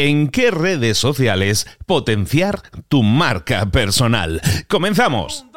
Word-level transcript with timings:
¿En 0.00 0.28
qué 0.28 0.52
redes 0.52 0.96
sociales 0.96 1.66
potenciar 1.84 2.62
tu 2.86 3.02
marca 3.02 3.68
personal? 3.72 4.40
¡Comenzamos! 4.68 5.47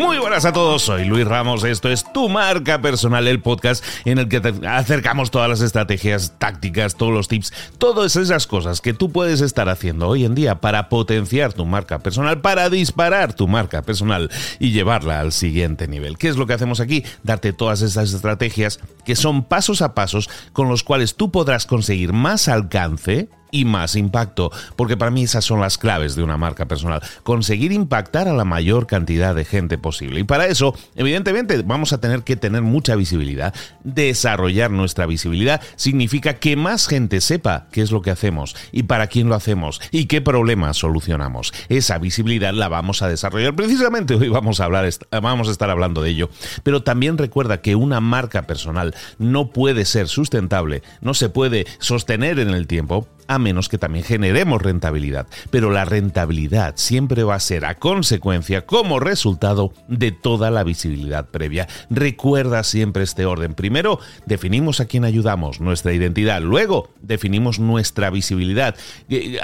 Muy 0.00 0.16
buenas 0.16 0.46
a 0.46 0.52
todos, 0.54 0.80
soy 0.80 1.04
Luis 1.04 1.26
Ramos, 1.26 1.62
esto 1.62 1.90
es 1.90 2.10
Tu 2.10 2.30
Marca 2.30 2.80
Personal, 2.80 3.28
el 3.28 3.42
podcast 3.42 3.84
en 4.06 4.16
el 4.16 4.30
que 4.30 4.40
te 4.40 4.66
acercamos 4.66 5.30
todas 5.30 5.50
las 5.50 5.60
estrategias, 5.60 6.38
tácticas, 6.38 6.94
todos 6.94 7.12
los 7.12 7.28
tips, 7.28 7.52
todas 7.76 8.16
esas 8.16 8.46
cosas 8.46 8.80
que 8.80 8.94
tú 8.94 9.12
puedes 9.12 9.42
estar 9.42 9.68
haciendo 9.68 10.08
hoy 10.08 10.24
en 10.24 10.34
día 10.34 10.62
para 10.62 10.88
potenciar 10.88 11.52
tu 11.52 11.66
marca 11.66 11.98
personal, 11.98 12.40
para 12.40 12.70
disparar 12.70 13.34
tu 13.34 13.46
marca 13.46 13.82
personal 13.82 14.30
y 14.58 14.72
llevarla 14.72 15.20
al 15.20 15.32
siguiente 15.32 15.86
nivel. 15.86 16.16
¿Qué 16.16 16.28
es 16.28 16.38
lo 16.38 16.46
que 16.46 16.54
hacemos 16.54 16.80
aquí? 16.80 17.04
Darte 17.22 17.52
todas 17.52 17.82
esas 17.82 18.14
estrategias 18.14 18.80
que 19.04 19.16
son 19.16 19.44
pasos 19.44 19.82
a 19.82 19.94
pasos 19.94 20.30
con 20.54 20.70
los 20.70 20.82
cuales 20.82 21.14
tú 21.14 21.30
podrás 21.30 21.66
conseguir 21.66 22.14
más 22.14 22.48
alcance 22.48 23.28
y 23.50 23.64
más 23.64 23.96
impacto, 23.96 24.50
porque 24.76 24.96
para 24.96 25.10
mí 25.10 25.22
esas 25.22 25.44
son 25.44 25.60
las 25.60 25.78
claves 25.78 26.14
de 26.16 26.22
una 26.22 26.36
marca 26.36 26.66
personal, 26.66 27.02
conseguir 27.22 27.72
impactar 27.72 28.28
a 28.28 28.32
la 28.32 28.44
mayor 28.44 28.86
cantidad 28.86 29.34
de 29.34 29.44
gente 29.44 29.78
posible. 29.78 30.20
Y 30.20 30.24
para 30.24 30.46
eso, 30.46 30.74
evidentemente, 30.96 31.62
vamos 31.62 31.92
a 31.92 32.00
tener 32.00 32.22
que 32.22 32.36
tener 32.36 32.62
mucha 32.62 32.96
visibilidad. 32.96 33.54
Desarrollar 33.84 34.70
nuestra 34.70 35.06
visibilidad 35.06 35.60
significa 35.76 36.34
que 36.34 36.56
más 36.56 36.86
gente 36.86 37.20
sepa 37.20 37.68
qué 37.72 37.82
es 37.82 37.90
lo 37.90 38.02
que 38.02 38.10
hacemos 38.10 38.56
y 38.72 38.84
para 38.84 39.06
quién 39.06 39.28
lo 39.28 39.34
hacemos 39.34 39.80
y 39.90 40.06
qué 40.06 40.20
problemas 40.20 40.78
solucionamos. 40.78 41.52
Esa 41.68 41.98
visibilidad 41.98 42.52
la 42.52 42.68
vamos 42.68 43.02
a 43.02 43.08
desarrollar. 43.08 43.54
Precisamente 43.54 44.14
hoy 44.14 44.28
vamos 44.28 44.60
a 44.60 44.64
hablar 44.64 44.80
vamos 45.22 45.48
a 45.48 45.52
estar 45.52 45.70
hablando 45.70 46.02
de 46.02 46.10
ello, 46.10 46.30
pero 46.62 46.82
también 46.82 47.18
recuerda 47.18 47.60
que 47.60 47.74
una 47.74 48.00
marca 48.00 48.42
personal 48.42 48.94
no 49.18 49.50
puede 49.50 49.84
ser 49.84 50.08
sustentable, 50.08 50.82
no 51.00 51.14
se 51.14 51.28
puede 51.28 51.66
sostener 51.78 52.38
en 52.38 52.50
el 52.50 52.66
tiempo 52.66 53.06
a 53.30 53.38
menos 53.38 53.68
que 53.68 53.78
también 53.78 54.04
generemos 54.04 54.60
rentabilidad. 54.60 55.28
Pero 55.50 55.70
la 55.70 55.84
rentabilidad 55.84 56.74
siempre 56.76 57.22
va 57.22 57.36
a 57.36 57.40
ser 57.40 57.64
a 57.64 57.76
consecuencia, 57.76 58.66
como 58.66 58.98
resultado 58.98 59.72
de 59.86 60.10
toda 60.10 60.50
la 60.50 60.64
visibilidad 60.64 61.28
previa. 61.28 61.68
Recuerda 61.90 62.64
siempre 62.64 63.04
este 63.04 63.26
orden. 63.26 63.54
Primero, 63.54 64.00
definimos 64.26 64.80
a 64.80 64.86
quién 64.86 65.04
ayudamos, 65.04 65.60
nuestra 65.60 65.92
identidad. 65.92 66.42
Luego, 66.42 66.90
definimos 67.02 67.60
nuestra 67.60 68.10
visibilidad, 68.10 68.74
eh, 69.08 69.38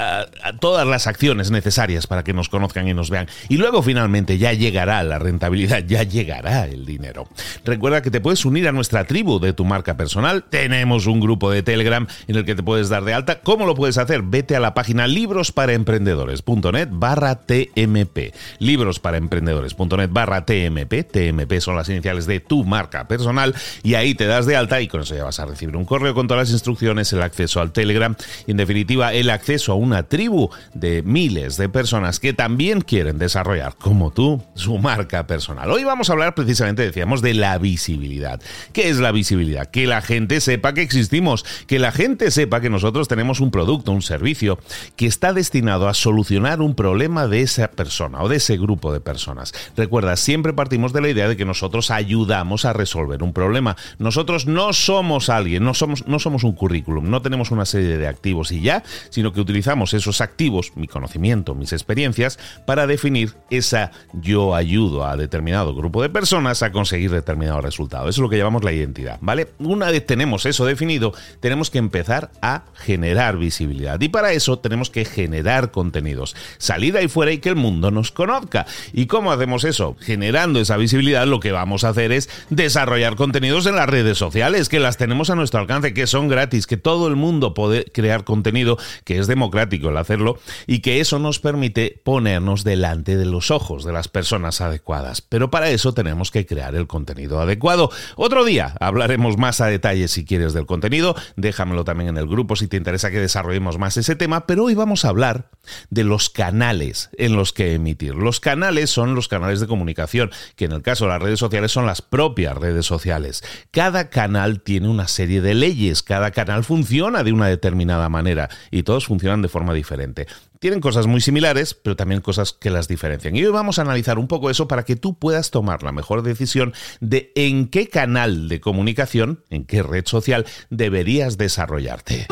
todas 0.59 0.85
las 0.85 1.07
acciones 1.07 1.53
necesarias 1.53 2.09
para 2.09 2.25
que 2.25 2.33
nos 2.33 2.49
conozcan 2.49 2.89
y 2.89 2.95
nos 2.95 3.09
vean. 3.09 3.29
Y 3.49 3.57
luego, 3.57 3.85
finalmente, 3.85 4.37
ya 4.37 4.53
llegará 4.53 5.05
la 5.05 5.21
rentabilidad, 5.21 5.85
ya 5.87 6.03
llegará 6.03 6.65
el 6.65 6.87
dinero. 6.87 7.29
Recuerda 7.65 8.03
que 8.03 8.11
te 8.11 8.21
puedes 8.21 8.45
unir 8.45 8.67
a 8.67 8.73
nuestra 8.73 9.05
tribu 9.05 9.39
de 9.39 9.53
tu 9.53 9.65
marca 9.65 9.97
personal. 9.97 10.43
Tenemos 10.43 11.07
un 11.07 11.21
grupo 11.21 11.53
de 11.53 11.63
Telegram 11.63 12.09
en 12.27 12.35
el 12.35 12.45
que 12.45 12.57
te 12.57 12.65
puedes 12.65 12.89
dar 12.89 13.05
de 13.05 13.15
alta. 13.15 13.39
¿Cómo 13.43 13.65
lo 13.65 13.76
puedes 13.77 13.99
hacer? 13.99 14.23
Vete 14.23 14.57
a 14.57 14.61
la 14.61 14.75
página 14.75 15.07
librosparaemprendedores.net 15.07 16.89
barra 16.91 17.37
TMP. 17.37 18.35
Librosparaemprendedores.net 18.59 20.11
barra 20.11 20.45
TMP. 20.45 21.05
TMP 21.05 21.61
son 21.61 21.77
las 21.77 21.89
iniciales 21.89 22.27
de 22.27 22.41
tu 22.41 22.65
marca 22.65 23.07
personal 23.07 23.55
y 23.83 23.95
ahí 23.95 24.15
te 24.15 24.27
das 24.27 24.47
de 24.47 24.57
alta 24.57 24.81
y 24.81 24.89
con 24.89 25.03
eso 25.03 25.15
ya 25.15 25.25
vas 25.25 25.39
a 25.39 25.47
recibir 25.47 25.77
un 25.77 25.85
correo 25.85 26.15
con 26.15 26.27
todas 26.27 26.49
las 26.49 26.53
instrucciones, 26.53 27.13
el 27.13 27.23
acceso 27.23 27.61
al 27.61 27.73
Telegram 27.73 28.17
y 28.47 28.53
en 28.53 28.57
definitiva 28.57 29.13
el 29.13 29.31
acceso 29.31 29.73
a 29.73 29.75
una 29.75 30.05
tribu 30.05 30.49
de 30.73 31.03
miles 31.03 31.59
de 31.59 31.69
personas 31.69 32.19
que 32.19 32.33
también 32.33 32.81
quieren 32.81 33.19
desarrollar, 33.19 33.77
como 33.77 34.11
tú, 34.11 34.43
su 34.55 34.79
marca 34.79 35.27
personal. 35.27 35.71
Hoy 35.71 35.85
vamos 35.85 36.09
a 36.09 36.15
hablar 36.15 36.35
precisamente, 36.35 36.83
decíamos, 36.83 37.21
de 37.21 37.35
la 37.35 37.59
visibilidad. 37.59 38.41
¿Qué 38.73 38.89
es 38.89 38.99
la 38.99 39.13
visibilidad? 39.13 39.67
Que 39.67 39.87
la 39.87 40.01
gente 40.01 40.41
sepa 40.41 40.73
que 40.73 40.83
existimos, 40.83 41.45
que 41.67 41.79
la 41.79 41.93
gente 41.93 42.31
sepa 42.31 42.61
que 42.61 42.71
nosotros 42.71 43.09
tenemos 43.09 43.41
un 43.41 43.51
producto 43.51 43.66
un 43.67 44.03
servicio 44.03 44.59
que 44.97 45.07
está 45.07 45.33
destinado 45.33 45.89
a 45.89 45.95
solucionar 45.95 46.61
un 46.61 46.75
problema 46.75 47.27
de 47.27 47.43
esa 47.43 47.69
persona 47.69 48.23
o 48.23 48.29
de 48.29 48.37
ese 48.37 48.57
grupo 48.57 48.93
de 48.93 49.01
personas. 49.01 49.53
Recuerda, 49.77 50.17
siempre 50.17 50.53
partimos 50.53 50.93
de 50.93 51.01
la 51.01 51.09
idea 51.09 51.29
de 51.29 51.37
que 51.37 51.45
nosotros 51.45 51.91
ayudamos 51.91 52.65
a 52.65 52.73
resolver 52.73 53.23
un 53.23 53.33
problema. 53.33 53.77
Nosotros 53.99 54.47
no 54.47 54.73
somos 54.73 55.29
alguien, 55.29 55.65
no 55.65 55.75
somos, 55.75 56.07
no 56.07 56.19
somos 56.19 56.45
un 56.45 56.53
currículum, 56.53 57.11
no 57.11 57.23
tenemos 57.23 57.51
una 57.51 57.65
serie 57.65 57.99
de 57.99 58.09
activos 58.09 58.53
y 58.53 58.61
ya, 58.61 58.83
sino 59.11 59.33
que 59.33 59.41
utilizamos 59.41 59.95
esos 59.95 60.21
activos, 60.21 60.73
mi 60.77 60.87
conocimiento, 60.87 61.55
mis 61.55 61.73
experiencias, 61.73 62.39
para 62.67 62.87
definir 62.87 63.35
esa 63.51 63.91
yo 64.13 64.55
ayudo 64.55 65.05
a 65.05 65.17
determinado 65.17 65.75
grupo 65.75 66.03
de 66.03 66.09
personas 66.09 66.63
a 66.63 66.73
conseguir 66.73 67.11
determinado 67.11 67.61
resultado. 67.61 68.09
Eso 68.09 68.21
es 68.21 68.23
lo 68.23 68.29
que 68.29 68.39
llamamos 68.39 68.65
la 68.65 68.73
identidad, 68.73 69.19
¿vale? 69.21 69.49
Una 69.59 69.91
vez 69.91 70.05
tenemos 70.07 70.47
eso 70.47 70.65
definido, 70.65 71.13
tenemos 71.41 71.71
que 71.71 71.79
empezar 71.79 72.31
a 72.43 72.65
generar 72.75 73.39
visibilidad 73.47 74.01
y 74.01 74.09
para 74.09 74.33
eso 74.33 74.59
tenemos 74.59 74.91
que 74.91 75.05
generar 75.05 75.71
contenidos, 75.71 76.35
salir 76.59 76.97
ahí 76.97 77.07
fuera 77.07 77.31
y 77.31 77.39
que 77.39 77.51
el 77.51 77.55
mundo 77.55 77.93
nos 77.93 78.11
conozca. 78.11 78.67
¿Y 78.93 79.07
cómo 79.07 79.31
hacemos 79.31 79.63
eso? 79.63 79.97
Generando 80.01 80.59
esa 80.59 80.77
visibilidad, 80.77 81.29
lo 81.29 81.39
que 81.39 81.53
vamos 81.53 81.85
a 81.85 81.91
hacer 81.91 82.11
es 82.11 82.29
desarrollar 82.51 83.15
contenidos 83.15 83.67
en 83.67 83.77
las 83.77 83.89
redes 83.89 84.19
sociales, 84.19 84.69
que 84.69 84.81
las 84.81 84.97
tenemos 84.97 85.31
a 85.31 85.37
nuestro 85.37 85.61
alcance, 85.61 85.95
que 85.95 86.09
son 86.09 86.27
gratis, 86.27 86.67
que 86.67 86.77
todo 86.77 87.07
el 87.07 87.15
mundo 87.15 87.55
puede 87.55 87.85
crear 87.85 88.25
contenido, 88.25 88.79
que 89.05 89.19
es 89.19 89.29
democrático 89.29 89.91
el 89.91 89.97
hacerlo, 89.97 90.41
y 90.67 90.81
que 90.81 90.99
eso 90.99 91.21
nos 91.21 91.39
permite 91.39 92.01
ponernos 92.03 92.65
delante 92.65 93.17
de 93.17 93.27
los 93.27 93.53
ojos 93.53 93.85
de 93.85 93.93
las 93.93 94.09
personas 94.09 94.61
adecuadas. 94.61 95.21
Pero 95.23 95.51
para 95.51 95.71
eso 95.71 95.95
tenemos 95.95 96.33
que 96.33 96.47
crear 96.47 96.75
el 96.75 96.89
contenido 96.89 97.41
adecuado. 97.41 97.91
Otro 98.17 98.45
día 98.45 98.75
hablaremos 98.81 99.39
más 99.39 99.61
a 99.61 99.67
detalle 99.67 100.09
si 100.09 100.25
quieres 100.25 100.53
del 100.53 100.67
contenido, 100.67 101.15
déjamelo 101.37 101.85
también 101.85 102.11
en 102.11 102.17
el 102.17 102.27
grupo 102.27 102.57
si 102.57 102.67
te 102.67 102.77
interesa 102.77 103.13
que 103.13 103.21
desarrolle 103.21 103.36
desarrollemos 103.37 103.79
más 103.79 103.99
ese 103.99 104.17
tema, 104.17 104.47
pero 104.47 104.65
hoy 104.65 104.75
vamos 104.75 105.05
a 105.05 105.11
hablar 105.11 105.51
de 105.91 106.05
los 106.05 106.31
canales 106.31 107.11
en 107.19 107.37
los 107.37 107.53
que 107.53 107.75
emitir. 107.75 108.15
Los 108.15 108.41
canales 108.41 108.89
son 108.89 109.15
los 109.15 109.29
canales 109.29 109.61
de 109.61 109.67
comunicación, 109.67 110.31
que 110.55 110.65
en 110.65 110.73
el 110.73 110.81
caso 110.81 111.05
de 111.05 111.11
las 111.11 111.21
redes 111.21 111.39
sociales 111.39 111.71
son 111.71 111.85
las 111.85 112.01
propias 112.01 112.57
redes 112.57 112.87
sociales. 112.87 113.45
Cada 113.73 114.09
canal 114.09 114.63
tiene 114.63 114.89
una 114.89 115.07
serie 115.07 115.43
de 115.43 115.53
leyes, 115.53 116.03
cada 116.03 116.31
canal 116.31 116.65
funciona 116.65 117.25
de 117.25 117.33
una 117.33 117.47
determinada 117.49 118.09
manera 118.09 118.49
y 118.71 118.85
todos 118.85 119.05
funcionan 119.05 119.43
de 119.43 119.49
forma 119.49 119.75
diferente. 119.75 120.27
Tienen 120.59 120.81
cosas 120.81 121.07
muy 121.07 121.21
similares, 121.21 121.75
pero 121.75 121.95
también 121.95 122.23
cosas 122.23 122.55
que 122.55 122.71
las 122.71 122.89
diferencian. 122.89 123.37
Y 123.37 123.45
hoy 123.45 123.53
vamos 123.53 123.79
a 123.79 123.83
analizar 123.83 124.19
un 124.19 124.29
poco 124.29 124.49
eso 124.49 124.67
para 124.67 124.87
que 124.87 124.97
tú 124.97 125.19
puedas 125.19 125.51
tomar 125.51 125.83
la 125.83 125.93
mejor 125.93 126.23
decisión 126.23 126.73
de 127.01 127.33
en 127.35 127.69
qué 127.69 127.89
canal 127.89 128.49
de 128.49 128.61
comunicación, 128.61 129.45
en 129.51 129.67
qué 129.67 129.83
red 129.83 130.07
social 130.07 130.47
deberías 130.71 131.37
desarrollarte. 131.37 132.29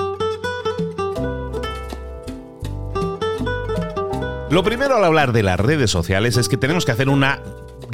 Lo 4.55 4.63
primero 4.63 4.95
al 4.95 5.03
hablar 5.03 5.33
de 5.33 5.43
las 5.43 5.59
redes 5.59 5.91
sociales 5.91 6.37
es 6.37 6.49
que 6.49 6.57
tenemos 6.57 6.85
que 6.85 6.93
hacer 6.93 7.09
una 7.09 7.41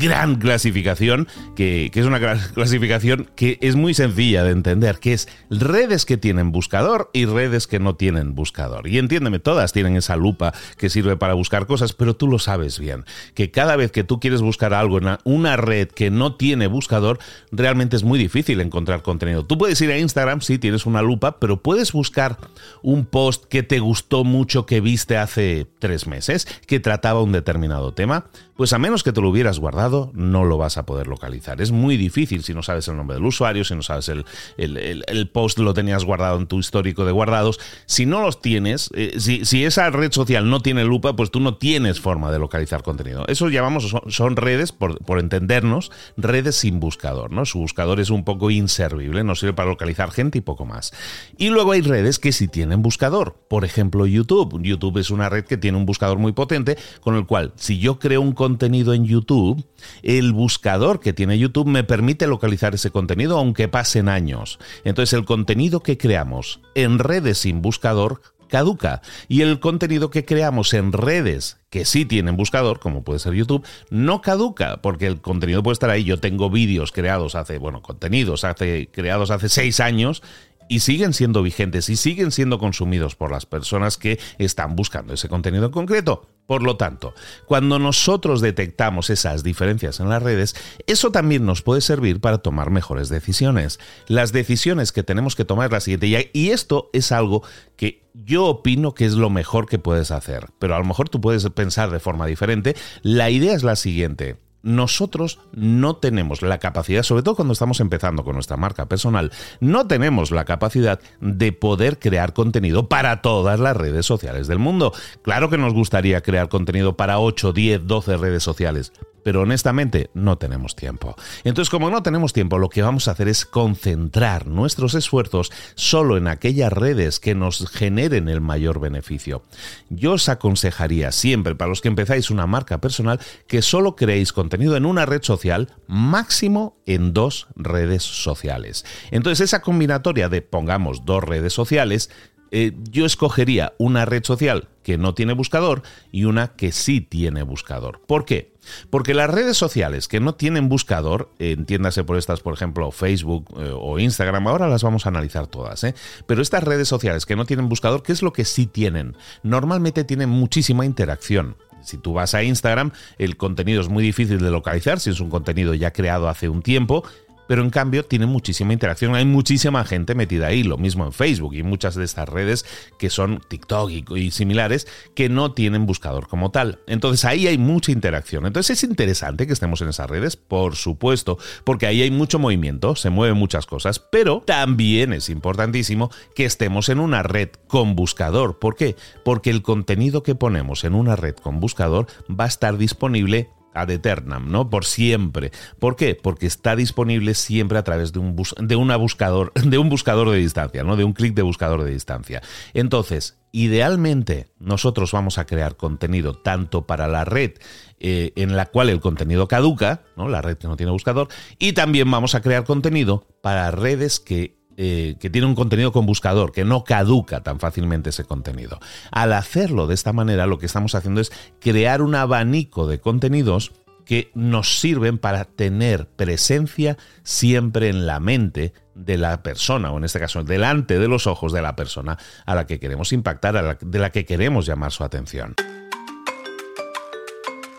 gran 0.01 0.37
clasificación, 0.37 1.29
que, 1.55 1.91
es 1.95 2.07
una 2.07 2.19
clasificación 2.55 3.29
que 3.37 3.59
es 3.61 3.77
muy 3.77 3.95
sencilla 3.95 4.43
de 4.43 4.51
entender, 4.51 4.99
que 4.99 5.13
es 5.13 5.29
redes 5.51 6.07
que 6.07 6.17
tienen 6.17 6.51
buscador 6.53 7.11
y 7.13 7.27
redes 7.27 7.67
que 7.67 7.79
no 7.79 7.95
tienen 7.95 8.35
buscador. 8.35 8.89
Y 8.89 8.99
entiéndeme, 8.99 9.39
todas 9.39 9.73
tienen 9.73 9.97
esa 9.97 10.17
lupa 10.17 10.53
que 10.79 10.91
sirve 10.91 11.17
para 11.17 11.35
buscar 11.35 11.67
cosas, 11.67 11.93
pero 11.93 12.17
tú 12.17 12.27
lo 12.27 12.39
sabes 12.39 12.79
bien, 12.79 13.05
que 13.35 13.51
cada 13.51 13.77
vez 13.77 13.93
que 13.93 14.05
tú 14.05 14.19
quieres 14.19 14.41
buscar 14.41 14.75
algo 14.75 14.99
en 14.99 15.19
una 15.25 15.57
red 15.57 15.89
que 15.89 16.11
no 16.11 16.35
tiene 16.35 16.67
buscador, 16.67 17.19
realmente 17.53 17.97
es 17.97 18.03
muy 18.03 18.19
difícil 18.19 18.61
encontrar 18.61 19.03
contenido. 19.03 19.45
Tú 19.45 19.59
puedes 19.59 19.81
ir 19.81 19.91
a 19.91 19.99
Instagram, 19.99 20.41
sí, 20.41 20.59
tienes 20.59 20.87
una 20.87 21.03
lupa, 21.03 21.39
pero 21.39 21.63
puedes 21.63 21.93
buscar 21.93 22.39
un 22.83 23.05
post 23.05 23.45
que 23.45 23.63
te 23.63 23.79
gustó 23.79 24.25
mucho 24.25 24.67
que 24.67 24.81
viste 24.81 25.19
hace 25.19 25.67
tres 25.79 26.07
meses, 26.07 26.47
que 26.67 26.81
trataba 26.81 27.23
un 27.23 27.33
determinado 27.33 27.93
tema, 27.93 28.27
pues 28.57 28.73
a 28.73 28.79
menos 28.79 29.03
que 29.03 29.13
te 29.13 29.21
lo 29.21 29.31
hubieras 29.31 29.59
guardado, 29.59 29.90
no 30.15 30.45
lo 30.45 30.59
vas 30.59 30.77
a 30.79 30.87
poder 30.87 31.07
localizar. 31.07 31.61
Es 31.61 31.71
muy 31.71 31.97
difícil 31.97 32.43
si 32.43 32.55
no 32.55 32.63
sabes 32.63 32.89
el 32.89 32.97
nombre 32.97 33.17
del 33.17 33.25
usuario, 33.25 33.65
si 33.65 33.75
no 33.75 33.83
sabes 33.83 34.09
el, 34.09 34.25
el, 34.57 35.29
post 35.29 35.59
lo 35.59 35.75
tenías 35.75 36.05
guardado 36.05 36.39
en 36.39 36.47
tu 36.47 36.59
histórico 36.59 37.05
de 37.05 37.13
guardados. 37.13 37.59
Si 37.87 38.07
no 38.07 38.21
los 38.21 38.41
tienes, 38.41 38.91
eh, 38.95 39.19
si, 39.19 39.65
esa 39.65 39.91
red 39.91 40.13
social 40.13 40.49
no 40.49 40.61
tiene 40.61 40.85
lupa, 40.85 41.15
pues 41.15 41.31
tú 41.31 41.41
no 41.41 41.57
tienes 41.57 42.01
forma 42.01 42.31
de 42.33 42.39
localizar 42.39 42.83
contenido. 42.83 43.25
Eso 43.29 43.49
llamamos, 43.49 43.95
son, 44.09 44.37
redes, 44.37 44.73
por, 44.73 44.99
por, 45.05 45.19
entendernos, 45.19 45.91
redes 46.17 46.57
sin 46.57 46.81
buscador. 46.81 47.33
¿no? 47.33 47.45
Su 47.45 47.59
buscador 47.59 48.01
es 48.01 48.11
un 48.11 48.25
poco 48.25 48.51
inservible, 48.51 49.25
no 49.25 49.35
sirve 49.35 49.53
para 49.53 49.69
localizar 49.69 50.11
gente 50.11 50.39
y 50.39 50.41
poco 50.41 50.65
más. 50.65 50.93
Y 51.37 51.51
luego 51.51 51.73
hay 51.73 51.83
redes 51.83 52.19
que 52.19 52.33
sí 52.33 52.49
tienen 52.49 52.83
buscador. 52.83 53.37
Por 53.49 53.65
ejemplo, 53.65 54.07
YouTube. 54.07 54.61
YouTube 54.63 54.99
es 54.99 55.11
una 55.11 55.29
red 55.29 55.45
que 55.45 55.57
tiene 55.57 55.79
un 55.79 55.87
buscador 55.87 56.19
muy 56.19 56.33
potente, 56.33 56.77
con 57.01 57.17
el 57.17 57.27
cual, 57.27 57.53
si 57.57 57.79
yo 57.79 57.99
creo 57.99 58.21
un 58.21 58.33
contenido 58.33 58.95
en 58.95 59.05
YouTube, 59.05 59.65
el 60.03 60.33
buscador 60.33 61.01
que 61.01 61.13
tiene 61.13 61.39
YouTube 61.39 61.67
me 61.67 61.85
permite 61.85 62.27
localizar 62.27 62.75
ese 62.75 62.91
contenido 62.91 63.39
aunque 63.39 63.69
pasen 63.69 64.09
años. 64.09 64.59
Entonces 64.85 65.13
el 65.13 65.25
contenido 65.25 65.81
que 65.81 65.99
creamos 65.99 66.61
en 66.75 66.99
redes 66.99 67.39
sin 67.39 67.63
buscador 67.63 68.21
caduca. 68.51 69.01
Y 69.29 69.41
el 69.41 69.61
contenido 69.61 70.11
que 70.11 70.27
creamos 70.27 70.75
en 70.75 70.93
redes 70.93 71.59
que 71.71 71.85
sí 71.85 72.05
tienen 72.05 72.37
buscador, 72.37 72.81
como 72.81 73.05
puede 73.05 73.21
ser 73.21 73.33
YouTube, 73.33 73.65
no 73.91 74.21
caduca, 74.21 74.83
porque 74.83 75.07
el 75.07 75.21
contenido 75.21 75.63
puede 75.63 75.75
estar 75.75 75.89
ahí. 75.89 76.05
Yo 76.05 76.19
tengo 76.19 76.51
vídeos 76.51 76.93
creados 76.93 77.37
hace, 77.37 77.59
bueno, 77.59 77.81
contenidos 77.81 78.45
hace, 78.45 78.89
creados 78.93 79.31
hace 79.31 79.49
seis 79.49 79.81
años 79.81 80.23
y 80.71 80.81
siguen 80.81 81.13
siendo 81.13 81.43
vigentes 81.43 81.89
y 81.89 81.97
siguen 81.97 82.31
siendo 82.31 82.61
consumidos 82.61 83.17
por 83.17 83.33
las 83.33 83.45
personas 83.45 83.99
que 83.99 84.21
están 84.39 84.77
buscando 84.77 85.13
ese 85.13 85.29
contenido 85.29 85.67
en 85.67 85.73
concreto. 85.73 86.29
Por 86.47 86.63
lo 86.63 86.77
tanto, 86.77 87.13
cuando 87.47 87.81
nosotros 87.81 88.41
detectamos 88.41 89.11
esas 89.11 89.43
diferencias 89.43 89.99
en 89.99 90.09
las 90.09 90.23
redes, 90.23 90.55
eso 90.87 91.11
también 91.11 91.45
nos 91.45 91.63
puede 91.63 91.81
servir 91.81 92.21
para 92.21 92.39
tomar 92.39 92.71
mejores 92.71 93.09
decisiones. 93.09 93.81
Las 94.07 94.33
decisiones 94.33 94.93
que 94.93 95.03
tenemos 95.03 95.35
que 95.35 95.45
tomar 95.45 95.67
es 95.67 95.73
la 95.73 95.81
siguiente, 95.81 96.31
y 96.33 96.51
esto 96.51 96.89
es 96.93 97.11
algo 97.11 97.43
que 97.77 98.09
yo 98.15 98.47
opino 98.47 98.95
que 98.95 99.07
es 99.07 99.15
lo 99.15 99.29
mejor 99.29 99.67
que 99.67 99.81
puedes 99.81 100.13
hacer, 100.13 100.47
pero 100.61 100.77
a 100.77 100.79
lo 100.79 100.85
mejor 100.85 101.09
tú 101.09 101.21
puedes 101.21 101.49
pensar 101.51 101.91
de 101.91 101.99
forma 101.99 102.27
diferente. 102.27 102.77
La 103.03 103.29
idea 103.29 103.55
es 103.55 103.65
la 103.65 103.75
siguiente 103.75 104.37
nosotros 104.63 105.39
no 105.53 105.97
tenemos 105.97 106.43
la 106.43 106.59
capacidad, 106.59 107.03
sobre 107.03 107.23
todo 107.23 107.37
cuando 107.37 107.53
estamos 107.53 107.81
empezando 107.81 108.25
con 108.25 108.35
nuestra 108.35 108.57
marca 108.57 108.87
personal, 108.87 109.33
no 109.61 109.87
tenemos 109.87 110.31
la 110.31 110.45
capacidad 110.45 111.01
de 111.21 111.53
poder 111.53 111.99
crear 111.99 112.33
contenido 112.33 112.89
para 112.89 113.23
todas 113.23 113.59
las 113.61 113.77
redes 113.77 114.07
sociales 114.07 114.47
del 114.49 114.59
mundo. 114.59 114.93
Claro 115.23 115.51
que 115.51 115.59
nos 115.59 115.73
gustaría 115.73 116.21
crear 116.23 116.49
contenido 116.49 116.97
para 116.97 117.19
8, 117.19 117.53
10, 117.53 117.87
12 117.87 118.17
redes 118.17 118.43
sociales, 118.43 118.93
pero 119.23 119.43
honestamente 119.43 120.11
no 120.15 120.39
tenemos 120.39 120.77
tiempo. 120.77 121.17
Entonces, 121.45 121.71
como 121.71 121.91
no 121.91 122.03
tenemos 122.03 122.33
tiempo, 122.33 122.59
lo 122.59 122.69
que 122.69 122.83
vamos 122.83 123.09
a 123.09 123.13
hacer 123.13 123.29
es 123.29 123.47
concentrar 123.47 124.47
nuestros 124.47 124.95
esfuerzos 124.95 125.51
solo 125.75 126.17
en 126.17 126.29
aquellas 126.29 126.73
redes 126.73 127.21
que 127.21 127.35
nos 127.35 127.69
generen 127.71 128.29
el 128.29 128.41
mayor 128.41 128.81
beneficio. 128.81 129.43
Yo 129.89 130.13
os 130.13 130.29
aconsejaría 130.29 131.13
siempre, 131.13 131.55
para 131.55 131.69
los 131.69 131.81
que 131.81 131.89
empezáis 131.89 132.31
una 132.31 132.47
marca 132.47 132.81
personal, 132.81 133.21
que 133.47 133.63
solo 133.63 133.97
creéis 133.97 134.33
contenido 134.33 134.77
en 134.77 134.87
una 134.87 135.07
red 135.07 135.23
social, 135.23 135.75
máximo 135.87 136.77
en 136.87 137.13
dos 137.13 137.49
redes 137.57 138.03
sociales. 138.03 138.85
Entonces, 139.11 139.45
esa 139.45 139.63
combinatoria 139.63 140.29
de 140.29 140.43
pongamos 140.43 141.05
dos 141.05 141.23
redes 141.23 141.53
sociales, 141.53 142.11
eh, 142.51 142.73
yo 142.91 143.07
escogería 143.07 143.73
una 143.79 144.05
red 144.05 144.25
social 144.25 144.69
que 144.83 144.99
no 144.99 145.15
tiene 145.15 145.35
buscador 145.35 145.83
y 146.11 146.25
una 146.25 146.49
que 146.49 146.73
sí 146.73 147.01
tiene 147.01 147.43
buscador. 147.43 148.01
¿Por 148.07 148.25
qué? 148.25 148.53
Porque 148.89 149.15
las 149.15 149.31
redes 149.31 149.57
sociales 149.57 150.09
que 150.09 150.21
no 150.21 150.35
tienen 150.35 150.69
buscador, 150.69 151.31
entiéndase 151.39 152.05
por 152.05 152.17
estas, 152.17 152.41
por 152.41 152.55
ejemplo, 152.55 152.91
Facebook 152.91 153.47
eh, 153.59 153.73
o 153.75 153.99
Instagram, 153.99 154.47
ahora 154.49 154.69
las 154.69 154.83
vamos 154.83 155.07
a 155.07 155.11
analizar 155.11 155.47
todas, 155.47 155.85
¿eh? 155.85 155.95
pero 156.27 156.43
estas 156.43 156.65
redes 156.65 156.89
sociales 156.89 157.27
que 157.27 157.37
no 157.37 157.45
tienen 157.45 157.69
buscador, 157.69 158.03
¿qué 158.03 158.13
es 158.13 158.23
lo 158.23 158.33
que 158.33 158.45
sí 158.45 158.67
tienen? 158.67 159.17
Normalmente 159.43 160.05
tienen 160.05 160.29
muchísima 160.29 160.85
interacción. 160.85 161.57
Si 161.83 161.97
tú 161.97 162.13
vas 162.13 162.35
a 162.35 162.43
Instagram, 162.43 162.93
el 163.19 163.37
contenido 163.37 163.81
es 163.81 163.89
muy 163.89 164.03
difícil 164.03 164.39
de 164.39 164.51
localizar, 164.51 165.01
si 165.01 165.11
es 165.11 165.21
un 165.21 165.31
contenido 165.31 165.73
ya 165.75 165.93
creado 165.93 166.29
hace 166.29 166.49
un 166.49 166.63
tiempo, 166.63 167.05
pero 167.51 167.65
en 167.65 167.71
cambio 167.71 168.05
tiene 168.05 168.27
muchísima 168.27 168.73
interacción, 168.73 169.17
hay 169.17 169.25
muchísima 169.25 169.85
gente 169.85 170.15
metida 170.15 170.47
ahí, 170.47 170.63
lo 170.63 170.79
mismo 170.79 171.05
en 171.05 171.13
Facebook 171.13 171.53
y 171.57 171.65
muchas 171.65 171.97
de 171.97 172.05
estas 172.05 172.29
redes 172.29 172.65
que 172.97 173.11
son 173.11 173.41
TikTok 173.49 173.91
y, 173.91 174.31
similares 174.31 174.87
que 175.17 175.29
no 175.29 175.51
tienen 175.53 175.85
buscador 175.85 176.29
como 176.29 176.53
tal. 176.53 176.79
Entonces 176.87 177.25
ahí 177.25 177.49
hay 177.49 177.59
mucha 177.59 177.91
interacción. 177.91 178.47
Entonces 178.47 178.79
es 178.79 178.89
interesante 178.89 179.49
que 179.49 179.53
estemos 179.53 179.81
en 179.81 179.89
esas 179.89 180.09
redes, 180.09 180.37
por 180.37 180.77
supuesto, 180.77 181.39
porque 181.65 181.89
ahí 181.89 182.03
hay 182.03 182.13
mucho 182.13 182.39
movimiento, 182.39 182.95
se 182.95 183.11
mueven 183.11 183.37
muchas 183.37 183.67
cosas, 183.67 183.99
pero 183.99 184.45
también 184.47 185.13
es 185.13 185.29
importantísimo 185.29 186.09
que 186.37 186.45
estemos 186.45 186.89
en 186.89 187.01
una 187.01 187.25
red 187.25 187.49
con 187.67 187.97
buscador. 187.97 188.61
¿Por 188.61 188.77
qué? 188.77 188.95
Porque 189.25 189.51
el 189.51 189.63
contenido 189.63 190.23
que 190.23 190.37
ponemos 190.37 190.85
en 190.85 190.95
una 190.95 191.17
red 191.17 191.35
con 191.35 191.59
buscador 191.59 192.07
va 192.31 192.45
a 192.45 192.49
estar 192.49 192.79
disponible 192.79 193.51
ad 193.75 193.91
eternam, 193.91 194.51
¿no? 194.51 194.71
Por 194.71 194.85
siempre. 194.85 195.53
¿Por 195.79 195.97
qué? 195.97 196.15
Porque 196.15 196.47
está 196.47 196.77
disponible 196.77 197.35
siempre 197.35 197.79
a 197.79 197.85
través 197.85 198.13
de 198.13 198.19
un, 198.19 198.37
de 198.59 198.77
una 198.77 198.97
buscador, 198.97 199.53
de 199.55 199.79
un 199.79 199.89
buscador 199.89 200.31
de 200.31 200.39
distancia, 200.39 200.85
¿no? 200.85 200.97
De 200.97 201.05
un 201.05 201.13
clic 201.13 201.35
de 201.35 201.43
buscador 201.43 201.85
de 201.85 201.91
distancia. 201.91 202.43
Entonces, 202.75 203.39
idealmente, 203.53 204.53
nosotros 204.59 205.13
vamos 205.13 205.39
a 205.39 205.47
crear 205.47 205.77
contenido 205.77 206.35
tanto 206.35 206.87
para 206.87 207.09
la 207.09 207.25
red 207.25 207.53
eh, 207.99 208.33
en 208.37 208.57
la 208.57 208.67
cual 208.67 208.89
el 208.91 209.01
contenido 209.01 209.49
caduca, 209.49 210.03
¿no? 210.17 210.29
La 210.29 210.43
red 210.43 210.57
que 210.57 210.69
no 210.69 210.77
tiene 210.77 210.93
buscador, 210.93 211.29
y 211.59 211.73
también 211.73 212.11
vamos 212.11 212.35
a 212.35 212.43
crear 212.43 212.65
contenido 212.65 213.27
para 213.43 213.71
redes 213.71 214.21
que 214.21 214.60
eh, 214.83 215.17
que 215.21 215.29
tiene 215.29 215.47
un 215.47 215.55
contenido 215.55 215.93
con 215.93 216.07
buscador, 216.07 216.53
que 216.53 216.65
no 216.65 216.85
caduca 216.85 217.43
tan 217.43 217.61
fácilmente 217.61 218.09
ese 218.09 218.25
contenido. 218.25 218.79
Al 219.11 219.35
hacerlo 219.35 219.87
de 219.87 219.93
esta 219.93 220.15
manera, 220.15 220.47
lo 220.47 220.59
que 220.59 220.65
estamos 220.65 220.95
haciendo 220.95 221.21
es 221.21 221.31
crear 221.59 222.01
un 222.01 222.15
abanico 222.15 222.87
de 222.87 222.99
contenidos 222.99 223.73
que 224.07 224.31
nos 224.33 224.81
sirven 224.81 225.19
para 225.19 225.45
tener 225.45 226.09
presencia 226.09 226.97
siempre 227.23 227.91
en 227.91 228.07
la 228.07 228.21
mente 228.21 228.73
de 228.95 229.19
la 229.19 229.43
persona, 229.43 229.93
o 229.93 229.99
en 229.99 230.05
este 230.05 230.19
caso 230.19 230.45
delante 230.45 230.99
de 230.99 231.09
los 231.09 231.27
ojos 231.27 231.53
de 231.53 231.61
la 231.61 231.77
persona 231.77 232.17
a 232.47 232.55
la 232.55 232.67
que 232.67 232.81
queremos 232.81 233.13
impactar, 233.13 233.79
de 233.79 233.99
la 233.99 234.11
que 234.13 234.25
queremos 234.25 234.65
llamar 234.65 234.93
su 234.93 235.05
atención. 235.05 235.57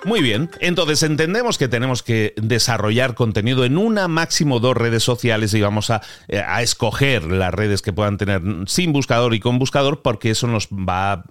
Muy 0.04 0.22
bien, 0.22 0.50
entonces 0.60 1.04
entendemos 1.04 1.60
que 1.60 1.68
tenemos 1.68 2.02
que 2.02 2.34
desarrollar 2.36 3.14
contenido 3.14 3.66
en 3.66 3.78
una 3.78 4.08
máximo 4.08 4.60
dos 4.60 4.76
redes 4.76 5.04
sociales 5.04 5.54
y 5.54 5.62
vamos 5.62 5.92
a, 5.92 6.02
eh, 6.28 6.40
a, 6.40 6.64
escoger 6.64 7.26
las 7.26 7.54
redes 7.54 7.84
que 7.84 7.94
puedan 7.94 8.18
tener 8.18 8.42
sin 8.66 8.94
buscador 8.94 9.36
y 9.36 9.40
con 9.40 9.60
buscador 9.60 10.02
porque 10.02 10.32
eso 10.32 10.48
nos 10.48 10.70
va 10.70 11.24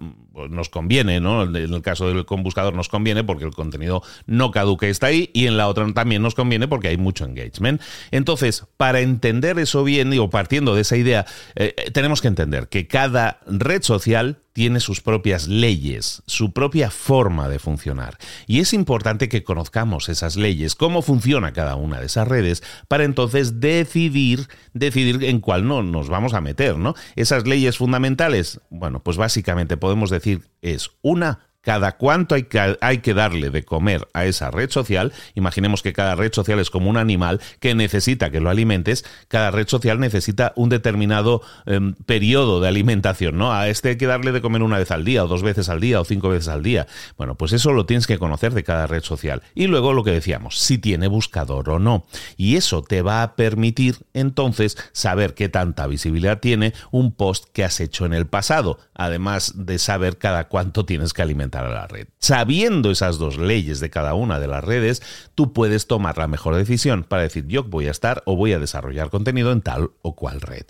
nos 0.49 0.69
conviene, 0.69 1.19
¿no? 1.19 1.43
En 1.43 1.55
el 1.55 1.81
caso 1.81 2.07
del 2.07 2.25
con 2.25 2.43
buscador 2.43 2.73
nos 2.73 2.87
conviene 2.87 3.23
porque 3.23 3.43
el 3.43 3.51
contenido 3.51 4.01
no 4.25 4.51
caduque 4.51 4.89
está 4.89 5.07
ahí 5.07 5.29
y 5.33 5.47
en 5.47 5.57
la 5.57 5.67
otra 5.67 5.85
también 5.93 6.21
nos 6.21 6.35
conviene 6.35 6.67
porque 6.67 6.87
hay 6.87 6.97
mucho 6.97 7.25
engagement. 7.25 7.81
Entonces, 8.11 8.65
para 8.77 9.01
entender 9.01 9.59
eso 9.59 9.83
bien, 9.83 10.09
digo, 10.09 10.29
partiendo 10.29 10.75
de 10.75 10.81
esa 10.81 10.95
idea, 10.95 11.25
eh, 11.55 11.73
eh, 11.77 11.91
tenemos 11.91 12.21
que 12.21 12.29
entender 12.29 12.69
que 12.69 12.87
cada 12.87 13.39
red 13.45 13.83
social 13.83 14.39
tiene 14.53 14.79
sus 14.79 15.01
propias 15.01 15.47
leyes, 15.47 16.23
su 16.25 16.51
propia 16.51 16.91
forma 16.91 17.49
de 17.49 17.59
funcionar. 17.59 18.17
Y 18.47 18.59
es 18.59 18.73
importante 18.73 19.29
que 19.29 19.43
conozcamos 19.43 20.09
esas 20.09 20.35
leyes, 20.35 20.75
cómo 20.75 21.01
funciona 21.01 21.53
cada 21.53 21.75
una 21.75 21.99
de 21.99 22.07
esas 22.07 22.27
redes, 22.27 22.63
para 22.87 23.03
entonces 23.03 23.59
decidir, 23.59 24.47
decidir 24.73 25.23
en 25.23 25.39
cuál 25.39 25.67
no 25.67 25.83
nos 25.83 26.09
vamos 26.09 26.33
a 26.33 26.41
meter, 26.41 26.77
¿no? 26.77 26.95
Esas 27.15 27.47
leyes 27.47 27.77
fundamentales, 27.77 28.59
bueno, 28.69 29.01
pues 29.01 29.17
básicamente 29.17 29.77
podemos 29.77 30.09
decir 30.09 30.41
es 30.61 30.91
una 31.01 31.50
cada 31.61 31.97
cuánto 31.97 32.35
hay 32.35 32.43
que, 32.43 32.77
hay 32.81 32.97
que 32.99 33.13
darle 33.13 33.49
de 33.49 33.63
comer 33.63 34.07
a 34.13 34.25
esa 34.25 34.51
red 34.51 34.69
social, 34.69 35.13
imaginemos 35.35 35.81
que 35.81 35.93
cada 35.93 36.15
red 36.15 36.33
social 36.33 36.59
es 36.59 36.69
como 36.69 36.89
un 36.89 36.97
animal 36.97 37.39
que 37.59 37.75
necesita 37.75 38.31
que 38.31 38.39
lo 38.39 38.49
alimentes, 38.49 39.05
cada 39.27 39.51
red 39.51 39.67
social 39.67 39.99
necesita 39.99 40.53
un 40.55 40.69
determinado 40.69 41.41
em, 41.65 41.93
periodo 41.93 42.61
de 42.61 42.67
alimentación, 42.67 43.37
¿no? 43.37 43.53
A 43.53 43.69
este 43.69 43.89
hay 43.89 43.97
que 43.97 44.07
darle 44.07 44.31
de 44.31 44.41
comer 44.41 44.63
una 44.63 44.79
vez 44.79 44.91
al 44.91 45.05
día, 45.05 45.23
o 45.23 45.27
dos 45.27 45.43
veces 45.43 45.69
al 45.69 45.79
día, 45.79 46.01
o 46.01 46.05
cinco 46.05 46.29
veces 46.29 46.47
al 46.47 46.63
día. 46.63 46.87
Bueno, 47.17 47.35
pues 47.35 47.53
eso 47.53 47.73
lo 47.73 47.85
tienes 47.85 48.07
que 48.07 48.17
conocer 48.17 48.53
de 48.53 48.63
cada 48.63 48.87
red 48.87 49.03
social. 49.03 49.43
Y 49.53 49.67
luego 49.67 49.93
lo 49.93 50.03
que 50.03 50.11
decíamos, 50.11 50.59
si 50.59 50.77
tiene 50.77 51.07
buscador 51.07 51.69
o 51.69 51.79
no. 51.79 52.05
Y 52.37 52.55
eso 52.55 52.81
te 52.81 53.01
va 53.01 53.21
a 53.21 53.35
permitir 53.35 53.97
entonces 54.13 54.77
saber 54.93 55.35
qué 55.35 55.49
tanta 55.49 55.85
visibilidad 55.87 56.39
tiene 56.39 56.73
un 56.89 57.11
post 57.13 57.45
que 57.53 57.63
has 57.63 57.79
hecho 57.79 58.05
en 58.05 58.13
el 58.13 58.25
pasado, 58.25 58.79
además 58.95 59.53
de 59.55 59.77
saber 59.77 60.17
cada 60.17 60.47
cuánto 60.47 60.85
tienes 60.85 61.13
que 61.13 61.21
alimentar 61.21 61.50
a 61.59 61.69
la 61.69 61.87
red. 61.87 62.07
Sabiendo 62.19 62.91
esas 62.91 63.17
dos 63.17 63.37
leyes 63.37 63.79
de 63.79 63.89
cada 63.89 64.13
una 64.13 64.39
de 64.39 64.47
las 64.47 64.63
redes, 64.63 65.01
tú 65.35 65.53
puedes 65.53 65.87
tomar 65.87 66.17
la 66.17 66.27
mejor 66.27 66.55
decisión 66.55 67.03
para 67.03 67.23
decir 67.23 67.45
yo 67.47 67.63
voy 67.63 67.87
a 67.87 67.91
estar 67.91 68.23
o 68.25 68.35
voy 68.35 68.53
a 68.53 68.59
desarrollar 68.59 69.09
contenido 69.09 69.51
en 69.51 69.61
tal 69.61 69.91
o 70.01 70.15
cual 70.15 70.41
red. 70.41 70.65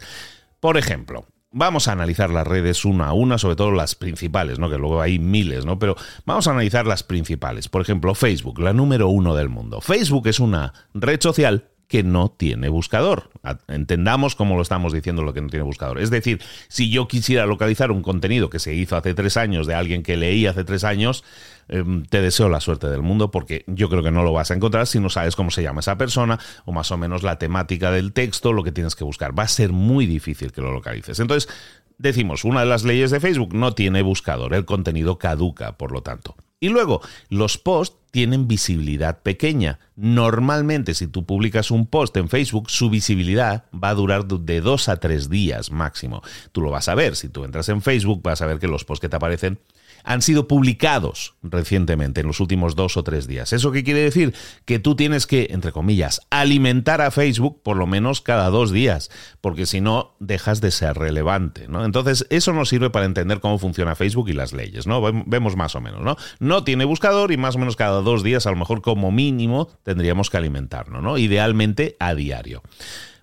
Por 0.60 0.78
ejemplo, 0.78 1.26
Vamos 1.54 1.90
a 1.90 1.92
analizar 1.92 2.30
las 2.30 2.48
redes 2.48 2.86
una 2.86 3.08
a 3.08 3.14
una, 3.14 3.38
sobre 3.38 3.58
todo 3.58 3.72
las 3.72 3.96
principales, 3.96 4.58
¿no? 4.58 4.70
Que 4.70 4.78
luego 4.78 5.02
hay 5.02 5.20
miles, 5.20 5.66
¿no? 5.66 5.78
Pero 5.80 5.98
vamos 6.26 6.48
a 6.48 6.52
analizar 6.52 6.88
las 6.88 7.04
principales. 7.04 7.68
Por 7.68 7.82
ejemplo, 7.82 8.16
Facebook, 8.16 8.60
la 8.60 8.72
número 8.72 9.10
uno 9.10 9.36
del 9.36 9.50
mundo. 9.50 9.82
Facebook 9.82 10.28
es 10.28 10.40
una 10.40 10.74
red 10.94 11.20
social 11.20 11.71
que 11.92 12.04
no 12.04 12.30
tiene 12.30 12.70
buscador. 12.70 13.30
Entendamos 13.68 14.36
cómo 14.36 14.56
lo 14.56 14.62
estamos 14.62 14.94
diciendo 14.94 15.24
lo 15.24 15.34
que 15.34 15.42
no 15.42 15.50
tiene 15.50 15.66
buscador. 15.66 16.00
Es 16.00 16.10
decir, 16.10 16.42
si 16.70 16.90
yo 16.90 17.06
quisiera 17.10 17.46
localizar 17.46 17.92
un 17.92 18.02
contenido 18.02 18.50
que 18.50 18.60
se 18.60 18.74
hizo 18.74 18.96
hace 18.96 19.14
tres 19.14 19.36
años 19.36 19.68
de 19.68 19.76
alguien 19.76 20.02
que 20.02 20.16
leí 20.16 20.48
hace 20.48 20.64
tres 20.64 20.86
años, 20.86 21.26
em, 21.68 22.06
te 22.06 22.22
deseo 22.22 22.48
la 22.48 22.62
suerte 22.62 22.88
del 22.88 23.02
mundo 23.02 23.30
porque 23.30 23.66
yo 23.68 23.90
creo 23.90 24.02
que 24.04 24.10
no 24.10 24.24
lo 24.24 24.32
vas 24.32 24.52
a 24.52 24.54
encontrar 24.54 24.88
si 24.88 25.02
no 25.02 25.10
sabes 25.10 25.36
cómo 25.36 25.52
se 25.52 25.64
llama 25.64 25.82
esa 25.82 25.98
persona 25.98 26.40
o 26.64 26.72
más 26.72 26.90
o 26.92 26.98
menos 26.98 27.24
la 27.24 27.38
temática 27.38 27.92
del 27.92 28.14
texto, 28.14 28.54
lo 28.54 28.64
que 28.64 28.72
tienes 28.72 28.96
que 28.96 29.04
buscar. 29.04 29.38
Va 29.38 29.44
a 29.44 29.50
ser 29.50 29.74
muy 29.74 30.06
difícil 30.06 30.54
que 30.54 30.62
lo 30.62 30.72
localices. 30.72 31.20
Entonces, 31.20 31.54
decimos, 31.98 32.46
una 32.46 32.62
de 32.62 32.68
las 32.68 32.86
leyes 32.86 33.12
de 33.12 33.20
Facebook 33.20 33.54
no 33.54 33.74
tiene 33.74 34.02
buscador, 34.02 34.54
el 34.54 34.64
contenido 34.64 35.18
caduca, 35.18 35.74
por 35.78 35.92
lo 35.92 36.04
tanto. 36.04 36.38
Y 36.64 36.70
luego, 36.70 37.02
los 37.30 37.58
posts 37.58 37.98
tienen 38.12 38.48
visibilidad 38.48 39.24
pequeña. 39.24 39.80
Normalmente 39.96 40.94
si 40.94 41.08
tú 41.08 41.26
publicas 41.26 41.72
un 41.72 41.88
post 41.88 42.16
en 42.18 42.30
Facebook, 42.30 42.70
su 42.70 42.92
visibilidad 42.92 43.66
va 43.74 43.90
a 43.90 43.96
durar 43.96 44.28
de 44.28 44.62
dos 44.62 44.88
a 44.88 44.98
tres 44.98 45.30
días 45.32 45.72
máximo. 45.72 46.22
Tú 46.52 46.62
lo 46.62 46.70
vas 46.70 46.88
a 46.88 46.94
ver, 46.94 47.16
si 47.16 47.30
tú 47.30 47.46
entras 47.46 47.68
en 47.70 47.82
Facebook 47.82 48.22
vas 48.22 48.44
a 48.44 48.46
ver 48.46 48.60
que 48.60 48.68
los 48.68 48.86
posts 48.86 49.02
que 49.02 49.10
te 49.10 49.16
aparecen 49.16 49.60
han 50.04 50.22
sido 50.22 50.48
publicados 50.48 51.36
recientemente, 51.44 52.22
en 52.22 52.28
los 52.28 52.40
últimos 52.40 52.76
dos 52.76 52.98
o 52.98 53.04
tres 53.04 53.28
días. 53.28 53.54
¿Eso 53.54 53.72
qué 53.72 53.84
quiere 53.84 54.02
decir? 54.02 54.34
Que 54.66 54.80
tú 54.80 54.96
tienes 54.96 55.28
que, 55.28 55.48
entre 55.52 55.72
comillas, 55.72 56.22
alimentar 56.30 57.02
a 57.02 57.12
Facebook 57.12 57.62
por 57.64 57.78
lo 57.78 57.88
menos 57.88 58.22
cada 58.22 58.50
dos 58.50 58.72
días, 58.72 59.10
porque 59.42 59.66
si 59.66 59.82
no, 59.82 60.16
dejas 60.20 60.62
de 60.62 60.72
ser 60.72 60.98
relevante. 60.98 61.66
Entonces, 61.66 62.26
eso 62.30 62.54
nos 62.54 62.70
sirve 62.70 62.90
para 62.90 63.06
entender 63.06 63.40
cómo 63.40 63.60
funciona 63.60 63.96
Facebook 63.96 64.30
y 64.30 64.34
las 64.34 64.54
leyes. 64.54 64.86
Vemos 65.26 65.56
más 65.56 65.76
o 65.76 65.82
menos, 65.82 66.02
¿no? 66.02 66.18
No 66.40 66.64
tiene 66.64 66.86
buscador 66.86 67.32
y 67.32 67.38
más 67.38 67.56
o 67.56 67.60
menos 67.60 67.76
cada 67.76 68.02
dos 68.02 68.24
días, 68.24 68.46
a 68.46 68.52
lo 68.52 68.58
mejor 68.58 68.82
como 68.82 69.12
mínimo, 69.12 69.70
tendríamos 69.84 70.30
que 70.30 70.38
alimentarlo, 70.38 71.02
¿no? 71.02 71.18
Idealmente 71.18 71.96
a 72.00 72.16
diario. 72.16 72.62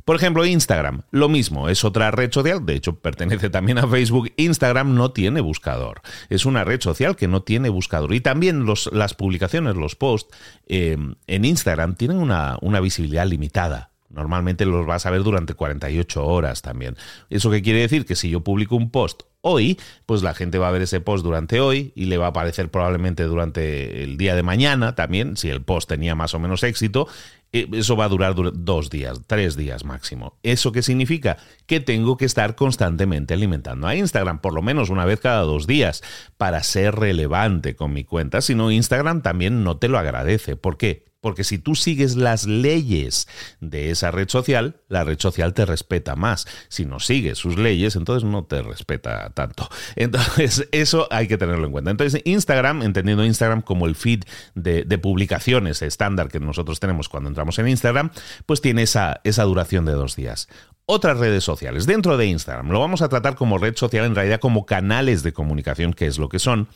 Por 0.08 0.16
ejemplo, 0.16 0.46
Instagram, 0.46 1.02
lo 1.10 1.28
mismo, 1.28 1.68
es 1.68 1.84
otra 1.84 2.10
red 2.10 2.32
social, 2.32 2.64
de 2.64 2.76
hecho 2.76 2.98
pertenece 2.98 3.50
también 3.50 3.76
a 3.76 3.86
Facebook. 3.86 4.32
Instagram 4.38 4.94
no 4.94 5.10
tiene 5.10 5.42
buscador, 5.42 6.00
es 6.30 6.46
una 6.46 6.64
red 6.64 6.80
social 6.80 7.14
que 7.14 7.28
no 7.28 7.42
tiene 7.42 7.68
buscador. 7.68 8.14
Y 8.14 8.22
también 8.22 8.64
las 8.90 9.12
publicaciones, 9.12 9.76
los 9.76 9.96
posts 9.96 10.34
eh, 10.66 10.96
en 11.26 11.44
Instagram 11.44 11.94
tienen 11.94 12.16
una, 12.16 12.56
una 12.62 12.80
visibilidad 12.80 13.26
limitada. 13.26 13.90
Normalmente 14.08 14.64
los 14.64 14.86
vas 14.86 15.04
a 15.04 15.10
ver 15.10 15.22
durante 15.22 15.52
48 15.52 16.24
horas 16.24 16.62
también. 16.62 16.96
¿Eso 17.28 17.50
qué 17.50 17.60
quiere 17.60 17.80
decir? 17.80 18.06
Que 18.06 18.16
si 18.16 18.30
yo 18.30 18.40
publico 18.40 18.76
un 18.76 18.90
post 18.90 19.24
hoy, 19.42 19.78
pues 20.06 20.22
la 20.22 20.34
gente 20.34 20.58
va 20.58 20.68
a 20.68 20.72
ver 20.72 20.82
ese 20.82 21.00
post 21.00 21.22
durante 21.22 21.60
hoy 21.60 21.92
y 21.94 22.06
le 22.06 22.16
va 22.16 22.26
a 22.26 22.30
aparecer 22.30 22.70
probablemente 22.70 23.24
durante 23.24 24.02
el 24.02 24.16
día 24.16 24.34
de 24.34 24.42
mañana 24.42 24.94
también, 24.94 25.36
si 25.36 25.50
el 25.50 25.62
post 25.62 25.88
tenía 25.88 26.14
más 26.14 26.34
o 26.34 26.38
menos 26.38 26.62
éxito, 26.62 27.08
eso 27.52 27.96
va 27.96 28.04
a 28.04 28.08
durar 28.08 28.34
dos 28.34 28.90
días, 28.90 29.22
tres 29.26 29.56
días 29.56 29.84
máximo. 29.84 30.38
¿Eso 30.42 30.72
qué 30.72 30.82
significa? 30.82 31.38
Que 31.66 31.80
tengo 31.80 32.16
que 32.16 32.24
estar 32.24 32.54
constantemente 32.54 33.34
alimentando 33.34 33.86
a 33.86 33.94
Instagram, 33.94 34.40
por 34.40 34.52
lo 34.52 34.62
menos 34.62 34.90
una 34.90 35.04
vez 35.04 35.20
cada 35.20 35.42
dos 35.42 35.66
días, 35.66 36.02
para 36.36 36.62
ser 36.62 36.94
relevante 36.94 37.74
con 37.74 37.92
mi 37.92 38.04
cuenta. 38.04 38.40
Si 38.40 38.54
no, 38.54 38.70
Instagram 38.70 39.22
también 39.22 39.64
no 39.64 39.78
te 39.78 39.88
lo 39.88 39.98
agradece. 39.98 40.56
¿Por 40.56 40.76
qué? 40.76 41.04
Porque 41.20 41.42
si 41.42 41.58
tú 41.58 41.75
sigues 41.75 42.14
las 42.14 42.46
leyes 42.46 43.26
de 43.60 43.90
esa 43.90 44.10
red 44.12 44.28
social, 44.28 44.80
la 44.88 45.02
red 45.02 45.18
social 45.18 45.52
te 45.52 45.66
respeta 45.66 46.14
más. 46.14 46.46
Si 46.68 46.84
no 46.84 47.00
sigues 47.00 47.38
sus 47.38 47.58
leyes, 47.58 47.96
entonces 47.96 48.28
no 48.28 48.44
te 48.44 48.62
respeta 48.62 49.30
tanto. 49.30 49.68
Entonces, 49.96 50.68
eso 50.72 51.08
hay 51.10 51.26
que 51.26 51.37
tenerlo 51.37 51.66
en 51.66 51.72
cuenta. 51.72 51.90
Entonces, 51.90 52.22
Instagram, 52.25 52.82
entendiendo 52.82 53.25
Instagram 53.25 53.62
como 53.62 53.87
el 53.87 53.96
feed 53.96 54.22
de, 54.54 54.84
publicaciones 54.98 55.82
estándar 55.82 56.28
que 56.28 56.40
nosotros 56.40 56.80
tenemos 56.80 57.08
cuando 57.08 57.28
entramos 57.28 57.58
en 57.58 57.68
Instagram, 57.68 58.10
pues 58.46 58.60
tiene 58.60 58.82
esa, 58.82 59.20
esa 59.25 59.44
duración 59.44 59.84
de 59.84 59.92
dos 59.92 60.16
días 60.16 60.48
otras 60.90 61.18
redes 61.18 61.44
sociales. 61.44 61.84
Dentro 61.84 62.16
de 62.16 62.25
Instagram, 62.25 62.70
lo 62.70 62.80
vamos 62.80 63.02
a 63.02 63.10
tratar 63.10 63.34
como 63.34 63.58
red 63.58 63.76
social, 63.76 64.06
en 64.06 64.14
realidad 64.14 64.40
como 64.40 64.64
canales 64.64 65.22
de 65.22 65.34
comunicación, 65.34 65.92
que 65.92 66.06
es 66.06 66.18
lo 66.18 66.30
que 66.30 66.38
son. 66.38 66.66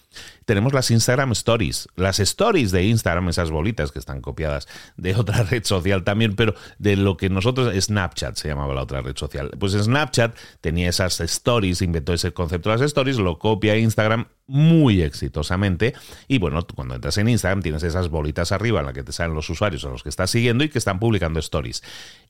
Tenemos 0.44 0.74
las 0.74 0.90
Instagram 0.90 1.32
Stories. 1.32 1.88
Las 1.96 2.20
stories 2.20 2.72
de 2.72 2.84
Instagram, 2.84 3.30
esas 3.30 3.50
bolitas 3.50 3.90
que 3.90 3.98
están 3.98 4.20
copiadas 4.32 4.66
de 4.96 5.14
otra 5.16 5.42
red 5.42 5.64
social 5.64 6.04
también, 6.04 6.34
pero 6.34 6.54
de 6.78 6.96
lo 6.96 7.16
que 7.16 7.28
nosotros, 7.28 7.72
Snapchat 7.74 8.36
se 8.36 8.48
llamaba 8.48 8.74
la 8.74 8.82
otra 8.82 9.02
red 9.02 9.16
social. 9.16 9.50
Pues 9.58 9.72
Snapchat 9.72 10.36
tenía 10.60 10.88
esas 10.88 11.20
stories, 11.20 11.82
inventó 11.82 12.14
ese 12.14 12.32
concepto 12.32 12.70
de 12.70 12.76
las 12.76 12.86
stories, 12.86 13.18
lo 13.18 13.38
copia 13.38 13.76
Instagram 13.76 14.26
muy 14.46 15.02
exitosamente. 15.02 15.94
Y 16.28 16.38
bueno, 16.38 16.66
cuando 16.74 16.94
entras 16.94 17.18
en 17.18 17.28
Instagram 17.28 17.62
tienes 17.62 17.82
esas 17.82 18.08
bolitas 18.08 18.52
arriba 18.52 18.80
en 18.80 18.86
las 18.86 18.94
que 18.94 19.02
te 19.02 19.12
salen 19.12 19.34
los 19.34 19.48
usuarios 19.50 19.84
a 19.84 19.88
los 19.88 20.02
que 20.02 20.08
estás 20.08 20.30
siguiendo 20.30 20.64
y 20.64 20.68
que 20.68 20.78
están 20.78 20.98
publicando 20.98 21.38
stories. 21.40 21.82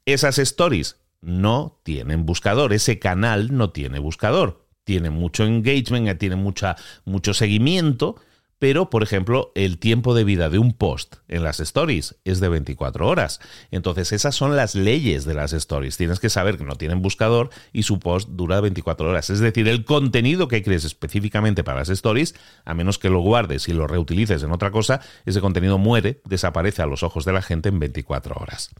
Esas 0.04 0.38
stories 0.38 0.97
no 1.21 1.80
tienen 1.85 2.26
buscador, 2.26 2.73
ese 2.73 2.99
canal 2.99 3.56
no 3.56 3.71
tiene 3.71 3.99
buscador. 3.99 4.66
Tiene 4.85 5.11
mucho 5.11 5.44
engagement, 5.44 6.18
tiene 6.18 6.35
mucha, 6.35 6.76
mucho 7.04 7.35
seguimiento, 7.35 8.16
pero 8.62 8.90
por 8.90 9.02
ejemplo 9.02 9.50
el 9.57 9.76
tiempo 9.76 10.14
de 10.14 10.23
vida 10.23 10.49
de 10.49 10.61
un 10.61 10.73
post 10.73 11.16
en 11.26 11.42
las 11.42 11.59
stories 11.59 12.14
es 12.23 12.38
de 12.38 12.49
24 12.49 13.09
horas. 13.09 13.40
Entonces 13.73 14.12
esas 14.12 14.37
son 14.37 14.54
las 14.54 14.76
leyes 14.76 15.25
de 15.25 15.35
las 15.35 15.52
stories. 15.52 15.97
Tienes 15.97 16.21
que 16.21 16.31
saber 16.31 16.59
que 16.59 16.64
no 16.64 16.76
tienen 16.76 17.02
buscador 17.02 17.50
y 17.73 17.83
su 17.83 17.99
post 17.99 18.28
dura 18.28 18.61
24 18.61 19.11
horas. 19.11 19.31
Es 19.31 19.40
decir, 19.40 19.66
el 19.66 19.85
contenido 19.85 20.47
que 20.47 20.62
crees 20.62 20.85
específicamente 20.85 21.64
para 21.64 21.81
las 21.81 21.88
stories, 21.88 22.37
a 22.64 22.73
menos 22.73 23.00
que 23.00 23.11
lo 23.11 23.19
guardes 23.19 23.66
y 23.66 23.73
lo 23.73 23.88
reutilices 23.88 24.45
en 24.45 24.52
otra 24.52 24.71
cosa, 24.71 25.00
ese 25.26 25.40
contenido 25.40 25.76
muere, 25.78 26.21
desaparece 26.25 26.83
a 26.83 26.87
los 26.87 27.02
ojos 27.02 27.25
de 27.25 27.33
la 27.33 27.42
gente 27.42 27.69
en 27.69 27.81
24 27.81 28.37
horas. 28.37 28.71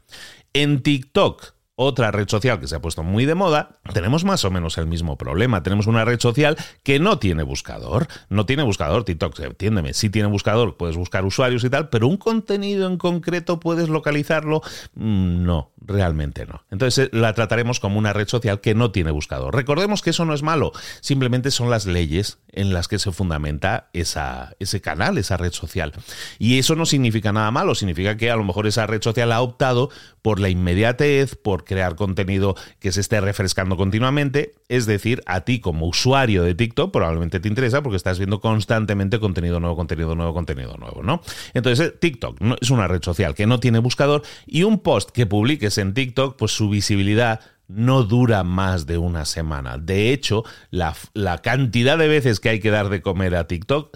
En 0.53 0.81
TikTok 0.81 1.55
otra 1.75 2.11
red 2.11 2.27
social 2.27 2.59
que 2.59 2.67
se 2.67 2.75
ha 2.75 2.81
puesto 2.81 3.03
muy 3.03 3.25
de 3.25 3.35
moda, 3.35 3.79
tenemos 3.93 4.23
más 4.23 4.45
o 4.45 4.51
menos 4.51 4.77
el 4.77 4.85
mismo 4.85 5.17
problema. 5.17 5.63
Tenemos 5.63 5.87
una 5.87 6.05
red 6.05 6.19
social 6.19 6.55
que 6.83 6.99
no 6.99 7.17
tiene 7.17 7.43
buscador. 7.43 8.07
No 8.29 8.45
tiene 8.45 8.63
buscador, 8.63 9.03
TikTok, 9.03 9.39
entiéndeme, 9.39 9.93
sí 9.93 10.09
tiene 10.09 10.27
buscador, 10.27 10.77
puedes 10.77 10.95
buscar 10.97 11.25
usuarios 11.25 11.63
y 11.63 11.69
tal, 11.69 11.89
pero 11.89 12.07
un 12.07 12.17
contenido 12.17 12.87
en 12.87 12.97
concreto 12.97 13.59
puedes 13.59 13.89
localizarlo. 13.89 14.61
Mm, 14.93 15.43
no, 15.43 15.71
realmente 15.77 16.45
no. 16.45 16.63
Entonces 16.71 17.07
eh, 17.07 17.09
la 17.11 17.33
trataremos 17.33 17.79
como 17.79 17.97
una 17.97 18.13
red 18.13 18.27
social 18.27 18.61
que 18.61 18.75
no 18.75 18.91
tiene 18.91 19.11
buscador. 19.11 19.55
Recordemos 19.55 20.01
que 20.01 20.11
eso 20.11 20.25
no 20.25 20.33
es 20.33 20.43
malo, 20.43 20.71
simplemente 21.01 21.51
son 21.51 21.69
las 21.69 21.85
leyes 21.85 22.39
en 22.49 22.73
las 22.73 22.87
que 22.87 22.99
se 22.99 23.11
fundamenta 23.11 23.89
ese 23.93 24.81
canal, 24.81 25.17
esa 25.17 25.37
red 25.37 25.51
social. 25.51 25.93
Y 26.37 26.59
eso 26.59 26.75
no 26.75 26.85
significa 26.85 27.33
nada 27.33 27.51
malo, 27.51 27.75
significa 27.75 28.15
que 28.17 28.29
a 28.29 28.35
lo 28.35 28.43
mejor 28.43 28.67
esa 28.67 28.85
red 28.85 29.01
social 29.01 29.31
ha 29.31 29.41
optado 29.41 29.89
por 30.23 30.39
la 30.39 30.49
inmediatez, 30.49 31.35
por 31.35 31.65
crear 31.65 31.95
contenido 31.95 32.55
que 32.79 32.91
se 32.91 33.01
esté 33.01 33.21
refrescando 33.21 33.77
continuamente. 33.77 34.55
Es 34.69 34.87
decir, 34.87 35.21
a 35.27 35.41
ti 35.41 35.59
como 35.59 35.85
usuario 35.85 36.41
de 36.43 36.55
TikTok 36.55 36.91
probablemente 36.91 37.39
te 37.39 37.49
interesa 37.49 37.83
porque 37.83 37.97
estás 37.97 38.17
viendo 38.17 38.39
constantemente 38.39 39.19
contenido 39.19 39.59
nuevo, 39.59 39.75
contenido 39.75 40.15
nuevo, 40.15 40.33
contenido 40.33 40.77
nuevo, 40.77 41.03
¿no? 41.03 41.21
Entonces, 41.53 41.93
TikTok 41.99 42.37
es 42.61 42.71
una 42.71 42.87
red 42.87 43.03
social 43.03 43.35
que 43.35 43.45
no 43.45 43.59
tiene 43.59 43.79
buscador 43.79 44.23
y 44.47 44.63
un 44.63 44.79
post 44.79 45.11
que 45.11 45.25
publiques 45.25 45.77
en 45.77 45.93
TikTok, 45.93 46.37
pues 46.37 46.53
su 46.53 46.69
visibilidad 46.69 47.41
no 47.67 48.03
dura 48.03 48.43
más 48.43 48.85
de 48.85 48.97
una 48.97 49.25
semana. 49.25 49.77
De 49.77 50.11
hecho, 50.11 50.43
la, 50.69 50.95
cantidad 51.41 51.97
de 51.97 52.07
veces 52.07 52.39
que 52.39 52.49
hay 52.49 52.59
que 52.59 52.71
dar 52.71 52.89
de 52.89 53.01
comer 53.01 53.35
a 53.35 53.47
TikTok, 53.47 53.95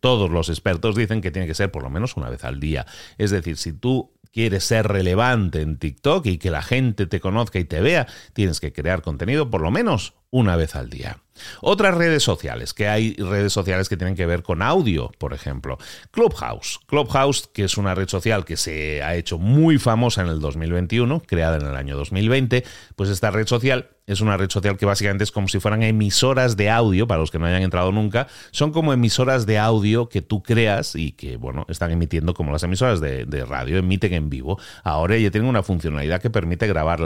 todos 0.00 0.30
los 0.30 0.48
expertos 0.48 0.96
dicen 0.96 1.20
que 1.20 1.30
tiene 1.30 1.46
que 1.46 1.54
ser 1.54 1.70
por 1.70 1.82
lo 1.82 1.90
menos 1.90 2.16
una 2.16 2.30
vez 2.30 2.44
al 2.44 2.60
día. 2.60 2.86
Es 3.18 3.30
decir, 3.30 3.56
si 3.56 3.72
tú 3.72 4.12
quieres 4.32 4.64
ser 4.64 4.86
relevante 4.86 5.60
en 5.62 5.78
TikTok 5.78 6.26
y 6.26 6.38
que 6.38 6.50
la 6.50 6.62
gente 6.62 7.06
te 7.06 7.20
conozca 7.20 7.58
y 7.58 7.64
te 7.64 7.80
vea, 7.80 8.06
tienes 8.32 8.60
que 8.60 8.72
crear 8.72 9.02
contenido 9.02 9.50
por 9.50 9.60
lo 9.60 9.70
menos 9.70 10.14
una 10.30 10.56
vez 10.56 10.74
al 10.76 10.90
día. 10.90 11.18
Otras 11.60 11.94
redes 11.94 12.22
sociales, 12.22 12.74
que 12.74 12.88
hay 12.88 13.14
redes 13.14 13.52
sociales 13.52 13.88
que 13.88 13.96
tienen 13.96 14.16
que 14.16 14.26
ver 14.26 14.42
con 14.42 14.62
audio, 14.62 15.10
por 15.18 15.32
ejemplo. 15.32 15.78
Clubhouse. 16.10 16.80
Clubhouse, 16.86 17.48
que 17.52 17.64
es 17.64 17.76
una 17.76 17.94
red 17.94 18.08
social 18.08 18.44
que 18.44 18.56
se 18.56 19.02
ha 19.02 19.14
hecho 19.14 19.38
muy 19.38 19.78
famosa 19.78 20.22
en 20.22 20.28
el 20.28 20.40
2021, 20.40 21.22
creada 21.26 21.56
en 21.56 21.66
el 21.66 21.76
año 21.76 21.96
2020, 21.96 22.64
pues 22.96 23.10
esta 23.10 23.30
red 23.30 23.46
social 23.46 23.90
es 24.08 24.22
una 24.22 24.36
red 24.36 24.50
social 24.50 24.76
que 24.76 24.86
básicamente 24.86 25.22
es 25.22 25.30
como 25.30 25.48
si 25.48 25.60
fueran 25.60 25.82
emisoras 25.82 26.56
de 26.56 26.70
audio, 26.70 27.06
para 27.06 27.20
los 27.20 27.30
que 27.30 27.38
no 27.38 27.44
hayan 27.44 27.62
entrado 27.62 27.92
nunca, 27.92 28.26
son 28.50 28.72
como 28.72 28.92
emisoras 28.92 29.44
de 29.46 29.58
audio 29.58 30.08
que 30.08 30.22
tú 30.22 30.42
creas 30.42 30.96
y 30.96 31.12
que, 31.12 31.36
bueno, 31.36 31.66
están 31.68 31.90
emitiendo 31.90 32.32
como 32.32 32.50
las 32.50 32.62
emisoras 32.62 33.00
de, 33.00 33.44
radio, 33.46 33.78
emiten 33.78 34.14
en 34.14 34.30
vivo. 34.30 34.58
Ahora 34.82 35.16
ya 35.18 35.30
tienen 35.30 35.48
una 35.48 35.62
funcionalidad 35.62 36.20
que 36.20 36.30
permite 36.30 36.66
grabar 36.66 37.00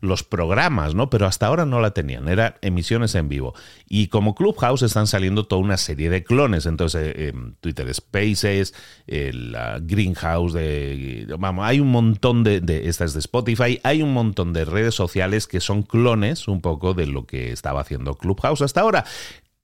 los 0.00 0.24
programas, 0.24 0.94
¿no? 0.94 1.10
Pero 1.10 1.26
hasta 1.26 1.46
ahora 1.46 1.66
no 1.66 1.80
la 1.80 1.92
tenían, 1.92 2.28
eran 2.28 2.54
emisiones 2.62 3.14
en 3.14 3.28
vivo. 3.28 3.54
Y 3.86 4.08
como 4.08 4.34
Clubhouse 4.34 4.82
están 4.82 5.06
saliendo 5.06 5.46
toda 5.46 5.60
una 5.60 5.76
serie 5.76 6.08
de 6.08 6.24
clones, 6.24 6.66
entonces 6.66 7.12
eh, 7.14 7.32
Twitter 7.60 7.92
Spaces, 7.94 8.74
el 9.06 9.56
Greenhouse, 9.82 10.54
de, 10.54 11.26
vamos, 11.38 11.66
hay 11.66 11.80
un 11.80 11.88
montón 11.88 12.42
de, 12.42 12.60
de, 12.60 12.88
estas 12.88 13.12
de 13.12 13.20
Spotify, 13.20 13.80
hay 13.82 14.02
un 14.02 14.14
montón 14.14 14.54
de 14.54 14.64
redes 14.64 14.94
sociales 14.94 15.46
que 15.46 15.60
son 15.60 15.82
clones 15.82 16.37
un 16.46 16.60
poco 16.60 16.94
de 16.94 17.06
lo 17.06 17.26
que 17.26 17.50
estaba 17.50 17.80
haciendo 17.80 18.14
Clubhouse 18.14 18.62
hasta 18.62 18.82
ahora. 18.82 19.04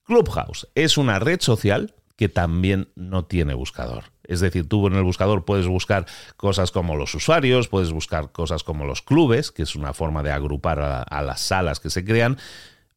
Clubhouse 0.03 0.69
es 0.75 0.99
una 0.99 1.19
red 1.19 1.41
social 1.41 1.95
que 2.17 2.29
también 2.29 2.89
no 2.95 3.25
tiene 3.25 3.55
buscador. 3.55 4.05
Es 4.23 4.41
decir, 4.41 4.69
tú 4.69 4.87
en 4.87 4.95
el 4.95 5.03
buscador 5.03 5.45
puedes 5.45 5.67
buscar 5.67 6.07
cosas 6.37 6.71
como 6.71 6.97
los 6.97 7.15
usuarios, 7.15 7.69
puedes 7.69 7.93
buscar 7.93 8.33
cosas 8.33 8.63
como 8.65 8.85
los 8.85 9.03
clubes, 9.03 9.51
que 9.51 9.63
es 9.63 9.75
una 9.77 9.93
forma 9.93 10.23
de 10.23 10.33
agrupar 10.33 10.81
a, 10.81 11.23
las 11.23 11.41
salas 11.41 11.81
que 11.81 11.91
se 11.91 12.05
crean, 12.05 12.39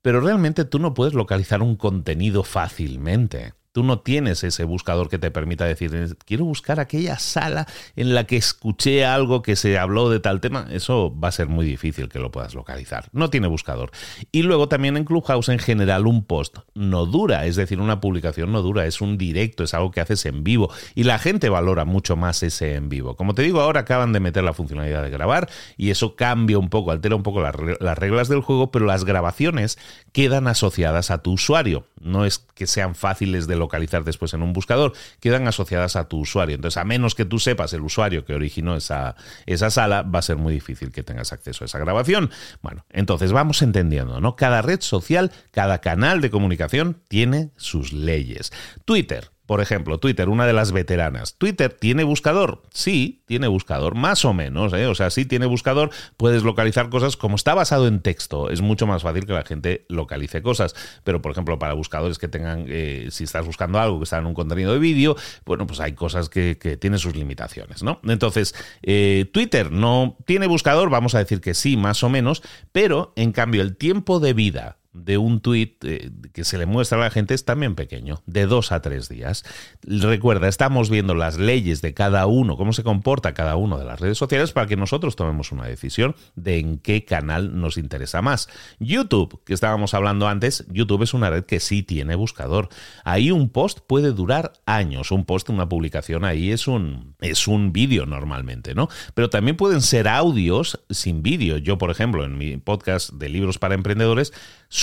pero 0.01 0.21
realmente 0.21 0.65
tú 0.65 0.79
no 0.79 0.93
puedes 0.93 1.13
localizar 1.13 1.61
un 1.61 1.75
contenido 1.75 2.43
fácilmente 2.43 3.53
Tú 3.77 3.83
no 3.83 3.99
tienes 3.99 4.43
ese 4.43 4.63
buscador 4.63 5.07
que 5.07 5.19
te 5.19 5.29
permita 5.29 5.65
decir, 5.65 6.17
quiero 6.25 6.45
buscar 6.45 6.79
aquella 6.79 7.19
sala 7.19 7.67
en 7.95 8.15
la 8.15 8.23
que 8.23 8.35
escuché 8.35 9.05
algo 9.05 9.43
que 9.43 9.55
se 9.55 9.77
habló 9.77 10.09
de 10.09 10.19
tal 10.19 10.41
tema. 10.41 10.65
Eso 10.71 11.15
va 11.15 11.27
a 11.27 11.31
ser 11.31 11.47
muy 11.47 11.63
difícil 11.63 12.09
que 12.09 12.17
lo 12.17 12.31
puedas 12.31 12.55
localizar. 12.55 13.07
No 13.11 13.29
tiene 13.29 13.45
buscador. 13.45 13.91
Y 14.31 14.41
luego 14.41 14.67
también 14.67 14.97
en 14.97 15.05
Clubhouse 15.05 15.49
en 15.49 15.59
general 15.59 16.07
un 16.07 16.23
post 16.23 16.57
no 16.73 17.05
dura, 17.05 17.45
es 17.45 17.55
decir, 17.55 17.79
una 17.79 18.01
publicación 18.01 18.51
no 18.51 18.63
dura, 18.63 18.87
es 18.87 18.99
un 18.99 19.15
directo, 19.15 19.63
es 19.63 19.75
algo 19.75 19.91
que 19.91 20.01
haces 20.01 20.25
en 20.25 20.43
vivo. 20.43 20.71
Y 20.95 21.03
la 21.03 21.19
gente 21.19 21.47
valora 21.49 21.85
mucho 21.85 22.15
más 22.15 22.41
ese 22.41 22.73
en 22.73 22.89
vivo. 22.89 23.15
Como 23.15 23.35
te 23.35 23.43
digo, 23.43 23.61
ahora 23.61 23.81
acaban 23.81 24.11
de 24.11 24.19
meter 24.19 24.43
la 24.43 24.53
funcionalidad 24.53 25.03
de 25.03 25.11
grabar 25.11 25.51
y 25.77 25.91
eso 25.91 26.15
cambia 26.15 26.57
un 26.57 26.69
poco, 26.71 26.89
altera 26.89 27.15
un 27.15 27.21
poco 27.21 27.41
las, 27.41 27.53
reglas 27.99 28.27
del 28.27 28.41
juego, 28.41 28.71
pero 28.71 28.87
las 28.87 29.05
grabaciones 29.05 29.77
quedan 30.13 30.47
asociadas 30.47 31.11
a 31.11 31.21
tu 31.21 31.33
usuario. 31.33 31.85
No 32.01 32.25
es 32.25 32.39
que 32.39 32.65
sean 32.65 32.95
fáciles 32.95 33.45
de 33.45 33.66
después 34.03 34.33
en 34.33 34.41
un 34.41 34.53
buscador, 34.53 34.93
quedan 35.19 35.47
asociadas 35.47 35.95
a 35.95 36.07
tu 36.07 36.19
usuario. 36.19 36.55
Entonces, 36.55 36.77
a 36.77 36.83
menos 36.83 37.15
que 37.15 37.25
tú 37.25 37.39
sepas 37.39 37.73
el 37.73 37.81
usuario 37.81 38.25
que 38.25 38.33
originó 38.33 38.75
esa, 38.75 39.15
esa 39.45 39.69
sala, 39.69 40.01
va 40.01 40.19
a 40.19 40.23
ser 40.23 40.37
muy 40.37 40.53
difícil 40.53 40.91
que 40.91 41.03
tengas 41.03 41.33
acceso 41.33 41.63
a 41.63 41.65
esa 41.65 41.79
grabación. 41.79 42.31
Bueno, 42.61 42.85
entonces 42.89 43.31
vamos 43.31 43.61
entendiendo, 43.61 44.19
¿no? 44.19 44.35
Cada 44.35 44.61
red 44.61 44.81
social, 44.81 45.31
cada 45.51 45.79
canal 45.79 46.21
de 46.21 46.29
comunicación 46.29 47.01
tiene 47.07 47.51
sus 47.57 47.93
leyes. 47.93 48.51
Twitter 48.85 49.31
por 49.47 49.61
ejemplo, 49.61 49.97
Twitter, 49.97 50.27
una 50.29 50.45
de 50.45 50.53
las 50.53 50.73
veteranas. 50.73 51.35
¿Twitter 51.37 51.73
tiene 51.73 52.03
buscador? 52.03 52.61
Sí, 52.71 53.23
tiene 53.25 53.47
buscador, 53.47 53.95
más 53.95 54.25
o 54.25 54.33
menos. 54.33 54.73
¿eh? 54.73 54.87
O 54.87 54.93
sea, 54.93 55.09
sí 55.09 55.25
tiene 55.25 55.45
buscador, 55.45 55.89
puedes 56.17 56.43
localizar 56.43 56.89
cosas 56.89 57.15
como 57.15 57.37
está 57.37 57.55
basado 57.55 57.87
en 57.87 58.01
texto. 58.01 58.49
Es 58.49 58.61
mucho 58.61 58.85
más 58.85 59.03
fácil 59.03 59.25
que 59.25 59.31
la 59.31 59.43
gente 59.43 59.85
localice 59.87 60.41
cosas. 60.41 60.75
Pero, 61.05 61.21
por 61.21 61.31
ejemplo, 61.31 61.57
para 61.57 61.73
buscadores 61.73 62.19
que 62.19 62.27
tengan, 62.27 62.65
eh, 62.67 63.07
si 63.09 63.23
estás 63.23 63.45
buscando 63.45 63.79
algo 63.79 63.99
que 63.99 64.03
está 64.03 64.17
en 64.17 64.25
un 64.25 64.33
contenido 64.33 64.73
de 64.73 64.79
vídeo, 64.79 65.15
bueno, 65.45 65.65
pues 65.65 65.79
hay 65.79 65.93
cosas 65.93 66.29
que, 66.29 66.57
tienen 66.77 66.99
sus 66.99 67.15
limitaciones, 67.15 67.81
¿no? 67.81 68.01
Entonces, 68.03 68.53
eh, 68.83 69.29
Twitter 69.31 69.71
no 69.71 70.17
tiene 70.25 70.47
buscador, 70.47 70.89
vamos 70.89 71.15
a 71.15 71.19
decir 71.19 71.39
que 71.39 71.53
sí, 71.53 71.77
más 71.77 72.03
o 72.03 72.09
menos, 72.09 72.43
pero 72.73 73.13
en 73.15 73.31
cambio 73.31 73.61
el 73.61 73.77
tiempo 73.77 74.19
de 74.19 74.33
vida 74.33 74.77
de 75.03 75.17
un 75.17 75.39
tuit 75.39 75.83
eh, 75.83 76.11
que 76.33 76.43
se 76.43 76.57
le 76.57 76.65
muestra 76.65 76.97
a 76.97 77.01
la 77.01 77.09
gente 77.09 77.33
es 77.33 77.45
también 77.45 77.75
pequeño, 77.75 78.21
de 78.25 78.45
dos 78.45 78.71
a 78.71 78.81
tres 78.81 79.09
días. 79.09 79.43
Recuerda, 79.83 80.47
estamos 80.47 80.89
viendo 80.89 81.15
las 81.15 81.37
leyes 81.37 81.81
de 81.81 81.93
cada 81.93 82.25
uno, 82.25 82.57
cómo 82.57 82.73
se 82.73 82.83
comporta 82.83 83.33
cada 83.33 83.55
uno 83.55 83.77
de 83.77 83.85
las 83.85 83.99
redes 83.99 84.17
sociales 84.17 84.51
para 84.51 84.67
que 84.67 84.75
nosotros 84.75 85.15
tomemos 85.15 85.51
una 85.51 85.65
decisión 85.65 86.15
de 86.35 86.59
en 86.59 86.79
qué 86.79 87.05
canal 87.05 87.59
nos 87.59 87.77
interesa 87.77 88.21
más. 88.21 88.49
YouTube, 88.79 89.41
que 89.45 89.53
estábamos 89.53 89.93
hablando 89.93 90.27
antes, 90.27 90.65
YouTube 90.69 91.03
es 91.03 91.13
una 91.13 91.29
red 91.29 91.45
que 91.45 91.59
sí 91.59 91.83
tiene 91.83 92.15
buscador. 92.15 92.69
Ahí 93.03 93.31
un 93.31 93.49
post 93.49 93.79
puede 93.87 94.11
durar 94.11 94.53
años. 94.65 95.11
Un 95.11 95.25
post, 95.25 95.49
una 95.49 95.69
publicación 95.69 96.25
ahí 96.25 96.51
es 96.51 96.67
un, 96.67 97.15
es 97.21 97.47
un 97.47 97.73
vídeo 97.73 98.05
normalmente, 98.05 98.75
¿no? 98.75 98.89
Pero 99.13 99.29
también 99.29 99.57
pueden 99.57 99.81
ser 99.81 100.07
audios 100.07 100.79
sin 100.89 101.23
vídeo. 101.23 101.57
Yo, 101.57 101.77
por 101.77 101.91
ejemplo, 101.91 102.23
en 102.23 102.37
mi 102.37 102.57
podcast 102.57 103.11
de 103.11 103.29
libros 103.29 103.57
para 103.59 103.75
emprendedores, 103.75 104.33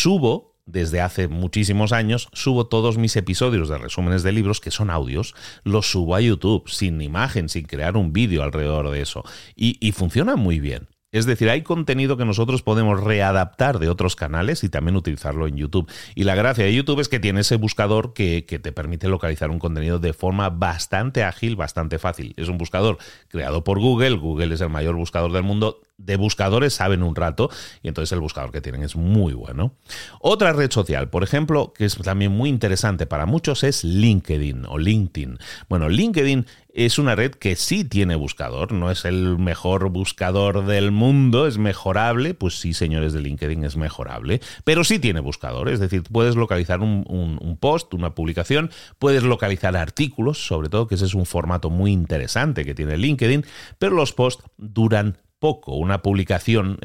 subo 0.04 0.58
desde 0.66 1.00
hace 1.00 1.28
muchísimos 1.28 1.92
años, 1.92 2.28
subo 2.34 2.66
todos 2.66 2.98
mis 2.98 3.16
episodios 3.16 3.70
de 3.70 3.78
resúmenes 3.78 4.22
de 4.22 4.32
libros, 4.32 4.60
que 4.60 4.70
son 4.70 4.90
audios, 4.90 5.34
los 5.62 5.90
subo 5.90 6.14
a 6.14 6.20
YouTube, 6.20 6.68
sin 6.68 7.00
imagen, 7.00 7.48
sin 7.48 7.64
crear 7.64 7.96
un 7.96 8.12
vídeo 8.12 8.42
alrededor 8.42 8.90
de 8.90 9.00
eso. 9.00 9.24
Y, 9.56 9.78
y 9.80 9.92
funciona 9.92 10.36
muy 10.36 10.60
bien. 10.60 10.88
Es 11.10 11.24
decir, 11.24 11.48
hay 11.48 11.62
contenido 11.62 12.18
que 12.18 12.26
nosotros 12.26 12.62
podemos 12.62 13.02
readaptar 13.02 13.78
de 13.78 13.88
otros 13.88 14.14
canales 14.14 14.62
y 14.62 14.68
también 14.68 14.96
utilizarlo 14.96 15.46
en 15.46 15.56
YouTube. 15.56 15.90
Y 16.14 16.24
la 16.24 16.34
gracia 16.34 16.64
de 16.64 16.74
YouTube 16.74 17.00
es 17.00 17.08
que 17.08 17.20
tiene 17.20 17.40
ese 17.40 17.56
buscador 17.56 18.12
que, 18.12 18.42
te 18.42 18.72
permite 18.72 19.08
localizar 19.08 19.50
un 19.50 19.60
contenido 19.60 20.00
de 20.00 20.12
forma 20.12 20.50
bastante 20.50 21.22
ágil, 21.22 21.56
bastante 21.56 21.98
fácil. 21.98 22.34
Es 22.36 22.48
un 22.48 22.58
buscador 22.58 22.98
creado 23.28 23.64
por 23.64 23.78
Google. 23.78 24.16
Google 24.16 24.52
es 24.52 24.60
el 24.60 24.70
mayor 24.70 24.96
buscador 24.96 25.32
del 25.32 25.44
mundo. 25.44 25.80
De 25.96 26.16
buscadores 26.16 26.74
saben 26.74 27.02
un 27.02 27.14
rato 27.14 27.50
y 27.82 27.88
entonces 27.88 28.10
el 28.12 28.20
buscador 28.20 28.50
que 28.50 28.60
tienen 28.60 28.82
es 28.82 28.96
muy 28.96 29.32
bueno. 29.32 29.76
Otra 30.20 30.52
red 30.52 30.70
social, 30.70 31.08
por 31.08 31.22
ejemplo, 31.22 31.72
que 31.72 31.84
es 31.84 31.96
también 31.96 32.32
muy 32.32 32.48
interesante 32.48 33.06
para 33.06 33.26
muchos 33.26 33.62
es 33.62 33.84
LinkedIn 33.84 34.66
o 34.66 34.78
LinkedIn. 34.78 35.38
Bueno, 35.68 35.88
LinkedIn 35.88 36.46
es 36.74 36.98
una 36.98 37.14
red 37.14 37.30
que 37.30 37.54
sí 37.54 37.84
tiene 37.84 38.16
buscador, 38.16 38.72
no 38.72 38.90
es 38.90 39.04
el 39.04 39.38
mejor 39.38 39.88
buscador 39.90 40.66
del 40.66 40.90
mundo, 40.90 41.46
es 41.46 41.56
mejorable, 41.56 42.34
pues 42.34 42.58
sí, 42.58 42.74
señores 42.74 43.12
de 43.12 43.20
LinkedIn, 43.20 43.64
es 43.64 43.76
mejorable, 43.76 44.40
pero 44.64 44.82
sí 44.82 44.98
tiene 44.98 45.20
buscador, 45.20 45.68
es 45.68 45.78
decir, 45.78 46.02
puedes 46.02 46.34
localizar 46.34 46.80
un, 46.80 47.56
post, 47.60 47.94
una 47.94 48.16
publicación, 48.16 48.70
puedes 48.98 49.22
localizar 49.22 49.76
artículos, 49.76 50.44
sobre 50.44 50.68
todo 50.68 50.88
que 50.88 50.96
ese 50.96 51.04
es 51.04 51.14
un 51.14 51.26
formato 51.26 51.70
muy 51.70 51.92
interesante 51.92 52.64
que 52.64 52.74
tiene 52.74 52.98
LinkedIn, 52.98 53.44
pero 53.78 53.94
los 53.94 54.12
posts 54.12 54.42
duran 54.56 55.18
poco. 55.44 55.76
Una 55.76 56.00
publicación 56.00 56.78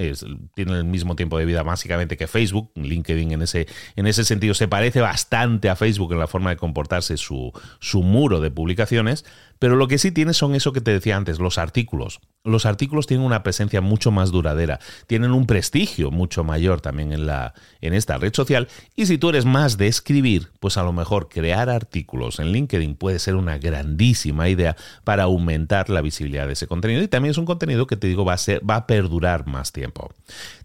tiene 0.54 0.74
el 0.74 0.84
mismo 0.84 1.16
tiempo 1.16 1.38
de 1.38 1.46
vida 1.46 1.64
básicamente 1.64 2.18
que 2.18 2.28
Facebook. 2.28 2.72
LinkedIn 2.76 3.32
en 3.32 3.42
ese, 3.44 3.68
en 3.96 4.06
ese 4.06 4.26
sentido 4.26 4.54
se 4.54 4.68
parece 4.68 5.00
bastante 5.00 5.70
a 5.70 5.78
Facebook 5.78 6.12
en 6.12 6.20
la 6.20 6.28
forma 6.28 6.50
de 6.50 6.58
comportarse 6.58 7.16
su, 7.16 7.54
su 7.80 8.04
muro 8.04 8.42
de 8.42 8.52
publicaciones, 8.52 9.24
pero 9.60 9.78
lo 9.78 9.88
que 9.88 9.98
sí 9.98 10.12
tiene 10.12 10.34
son 10.34 10.56
eso 10.56 10.74
que 10.74 10.82
te 10.82 10.92
decía 10.92 11.16
antes, 11.16 11.40
los 11.40 11.58
artículos. 11.58 12.20
Los 12.46 12.66
artículos 12.66 13.08
tienen 13.08 13.26
una 13.26 13.44
presencia 13.44 13.82
mucho 13.82 14.12
más 14.12 14.32
duradera, 14.32 14.80
tienen 15.08 15.32
un 15.32 15.46
prestigio 15.46 16.12
mucho 16.12 16.46
mayor 16.46 16.80
también 16.80 17.12
en, 17.12 17.28
la, 17.28 17.54
en 17.82 17.94
esta 17.94 18.18
red 18.18 18.34
social. 18.34 18.70
Y 18.96 19.06
si 19.06 19.18
tú 19.18 19.30
eres 19.30 19.44
más 19.44 19.78
de 19.78 19.88
escribir, 19.88 20.50
pues 20.62 20.78
a 20.78 20.84
lo 20.84 20.94
mejor 20.94 21.28
crear 21.28 21.70
artículos 21.70 22.40
en 22.40 22.54
LinkedIn 22.54 22.96
puede 22.96 23.20
ser 23.20 23.36
una 23.36 23.58
grandísima 23.58 24.48
idea 24.48 24.78
para 25.04 25.24
aumentar 25.24 25.90
la 25.90 26.02
visibilidad 26.02 26.48
de 26.48 26.54
ese 26.54 26.68
contenido. 26.68 27.02
Y 27.02 27.10
también 27.10 27.32
es 27.32 27.38
un 27.38 27.46
contenido 27.46 27.88
que 27.88 27.98
te 27.98 28.08
digo 28.08 28.24
va 28.24 28.34
a, 28.34 28.38
ser, 28.38 28.49
va 28.58 28.76
a 28.78 28.88
perdurar 28.88 29.46
más 29.46 29.72
tiempo. 29.72 30.10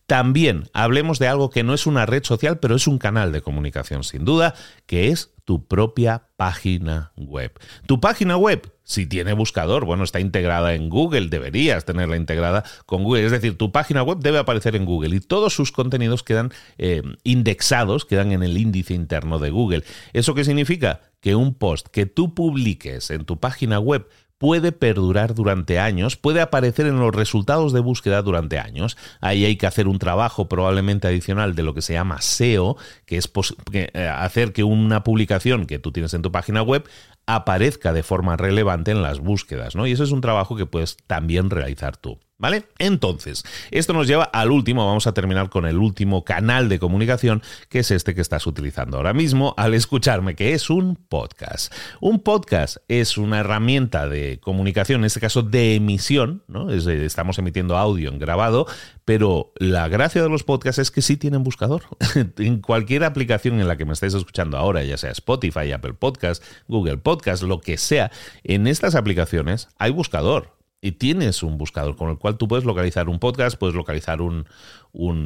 También 0.07 0.65
hablemos 0.75 1.19
de 1.19 1.29
algo 1.29 1.51
que 1.51 1.63
no 1.63 1.73
es 1.75 1.87
una 1.87 2.05
red 2.05 2.25
social, 2.25 2.59
pero 2.59 2.77
es 2.77 2.87
un 2.87 2.99
canal 2.99 3.33
de 3.33 3.41
comunicación 3.41 4.05
sin 4.05 4.25
duda, 4.25 4.55
que 4.87 5.09
es 5.09 5.35
tu 5.45 5.67
propia 5.67 6.29
página 6.37 7.13
web. 7.17 7.53
Tu 7.87 8.01
página 8.01 8.37
web, 8.37 8.71
si 8.83 9.07
tiene 9.07 9.33
buscador, 9.33 9.85
bueno, 9.85 10.05
está 10.05 10.21
integrada 10.21 10.75
en 10.75 10.89
Google, 10.89 11.29
deberías 11.29 11.85
tenerla 11.85 12.17
integrada 12.17 12.65
con 12.87 13.03
Google. 13.03 13.25
Es 13.25 13.33
decir, 13.33 13.57
tu 13.57 13.73
página 13.73 14.03
web 14.03 14.19
debe 14.21 14.39
aparecer 14.39 14.77
en 14.77 14.85
Google 14.85 15.17
y 15.17 15.21
todos 15.21 15.55
sus 15.55 15.73
contenidos 15.73 16.23
quedan 16.23 16.53
eh, 16.77 17.03
indexados, 17.25 18.05
quedan 18.05 18.33
en 18.33 18.43
el 18.43 18.59
índice 18.59 18.95
interno 18.95 19.39
de 19.39 19.51
Google. 19.51 19.85
¿Eso 20.13 20.35
qué 20.35 20.45
significa? 20.45 21.01
Que 21.21 21.35
un 21.35 21.55
post 21.55 21.89
que 21.89 22.05
tú 22.05 22.35
publiques 22.35 23.11
en 23.11 23.25
tu 23.25 23.39
página 23.39 23.79
web 23.79 24.07
puede 24.45 24.73
perdurar 24.73 25.33
durante 25.33 25.79
años, 25.79 26.19
puede 26.19 26.43
aparecer 26.43 26.85
en 26.85 27.01
los 27.01 27.15
resultados 27.15 27.73
de 27.73 27.81
búsqueda 27.81 28.21
durante 28.21 28.59
años. 28.59 28.95
Ahí 29.23 29.47
hay 29.47 29.57
que 29.57 29.67
hacer 29.67 29.89
un 29.89 29.99
trabajo 29.99 30.51
probablemente 30.51 31.09
adicional 31.09 31.55
de 31.55 31.63
lo 31.63 31.73
que 31.73 31.81
se 31.81 31.95
llama 31.95 32.21
SEO, 32.21 32.77
que 33.07 33.17
es 33.17 33.33
eh, 33.73 34.07
hacer 34.07 34.53
que 34.53 34.63
una 34.63 35.03
publicación 35.03 35.65
que 35.65 35.79
tú 35.79 35.93
tienes 35.93 36.13
en 36.13 36.21
tu 36.21 36.31
página 36.31 36.61
web 36.61 36.87
aparezca 37.27 37.93
de 37.93 38.03
forma 38.03 38.37
relevante 38.37 38.91
en 38.91 39.03
las 39.03 39.21
búsquedas, 39.21 39.75
¿no? 39.75 39.87
Y 39.87 39.93
ese 39.93 40.05
es 40.05 40.11
un 40.11 40.21
trabajo 40.21 40.57
que 40.57 40.67
puedes 40.67 40.97
también 41.07 41.51
realizar 41.51 41.97
tú. 41.97 42.19
¿Vale? 42.37 42.65
Entonces, 42.79 43.45
esto 43.71 43.93
nos 43.93 44.09
lleva 44.09 44.25
al 44.25 44.51
último, 44.51 44.85
vamos 44.85 45.07
a 45.07 45.15
terminar 45.15 45.51
con 45.51 45.67
el 45.67 45.79
último 45.79 46.25
canal 46.25 46.69
de 46.69 46.81
comunicación, 46.81 47.43
que 47.69 47.79
es 47.79 47.93
este 47.93 48.13
que 48.13 48.21
estás 48.21 48.49
utilizando 48.49 48.97
ahora 48.97 49.15
mismo 49.15 49.55
al 49.57 49.73
escucharme, 49.73 50.35
que 50.35 50.53
es 50.53 50.69
un 50.69 50.97
podcast. 50.97 51.73
Un 52.01 52.19
podcast 52.19 52.79
es 52.89 53.19
una 53.19 53.39
herramienta 53.39 54.09
de 54.09 54.41
comunicación, 54.43 55.03
en 55.03 55.05
este 55.05 55.21
caso 55.21 55.43
de 55.43 55.77
emisión, 55.77 56.43
¿no? 56.49 56.71
estamos 56.71 57.39
emitiendo 57.39 57.79
audio 57.79 58.11
en 58.11 58.19
grabado, 58.19 58.67
pero 59.05 59.53
la 59.57 59.89
gracia 59.89 60.23
de 60.23 60.29
los 60.29 60.45
podcasts 60.45 60.79
es 60.79 60.91
que 60.91 61.03
sí 61.03 61.17
tienen 61.17 61.43
buscador. 61.43 61.83
en 62.39 62.61
cualquier 62.61 63.05
aplicación 63.05 63.61
en 63.61 63.69
la 63.69 63.77
que 63.77 63.85
me 63.85 63.93
estés 63.93 64.15
escuchando 64.15 64.57
ahora, 64.57 64.83
ya 64.85 64.97
sea 64.97 65.11
Spotify, 65.11 65.73
Apple 65.73 65.95
Podcast, 65.95 66.43
Google 66.69 66.99
Podcast, 66.99 67.43
lo 67.43 67.61
que 67.61 67.77
sea, 67.77 68.11
en 68.43 68.67
estas 68.67 68.95
aplicaciones 68.95 69.69
hay 69.79 69.91
buscador 69.91 70.54
y 70.85 70.93
tienes 70.93 71.43
un 71.43 71.57
buscador 71.57 71.97
con 71.97 72.11
el 72.11 72.19
cual 72.19 72.37
tú 72.37 72.47
puedes 72.47 72.67
localizar 72.67 73.09
un 73.09 73.19
podcast, 73.19 73.57
puedes 73.57 73.75
localizar 73.75 74.21
un, 74.21 74.45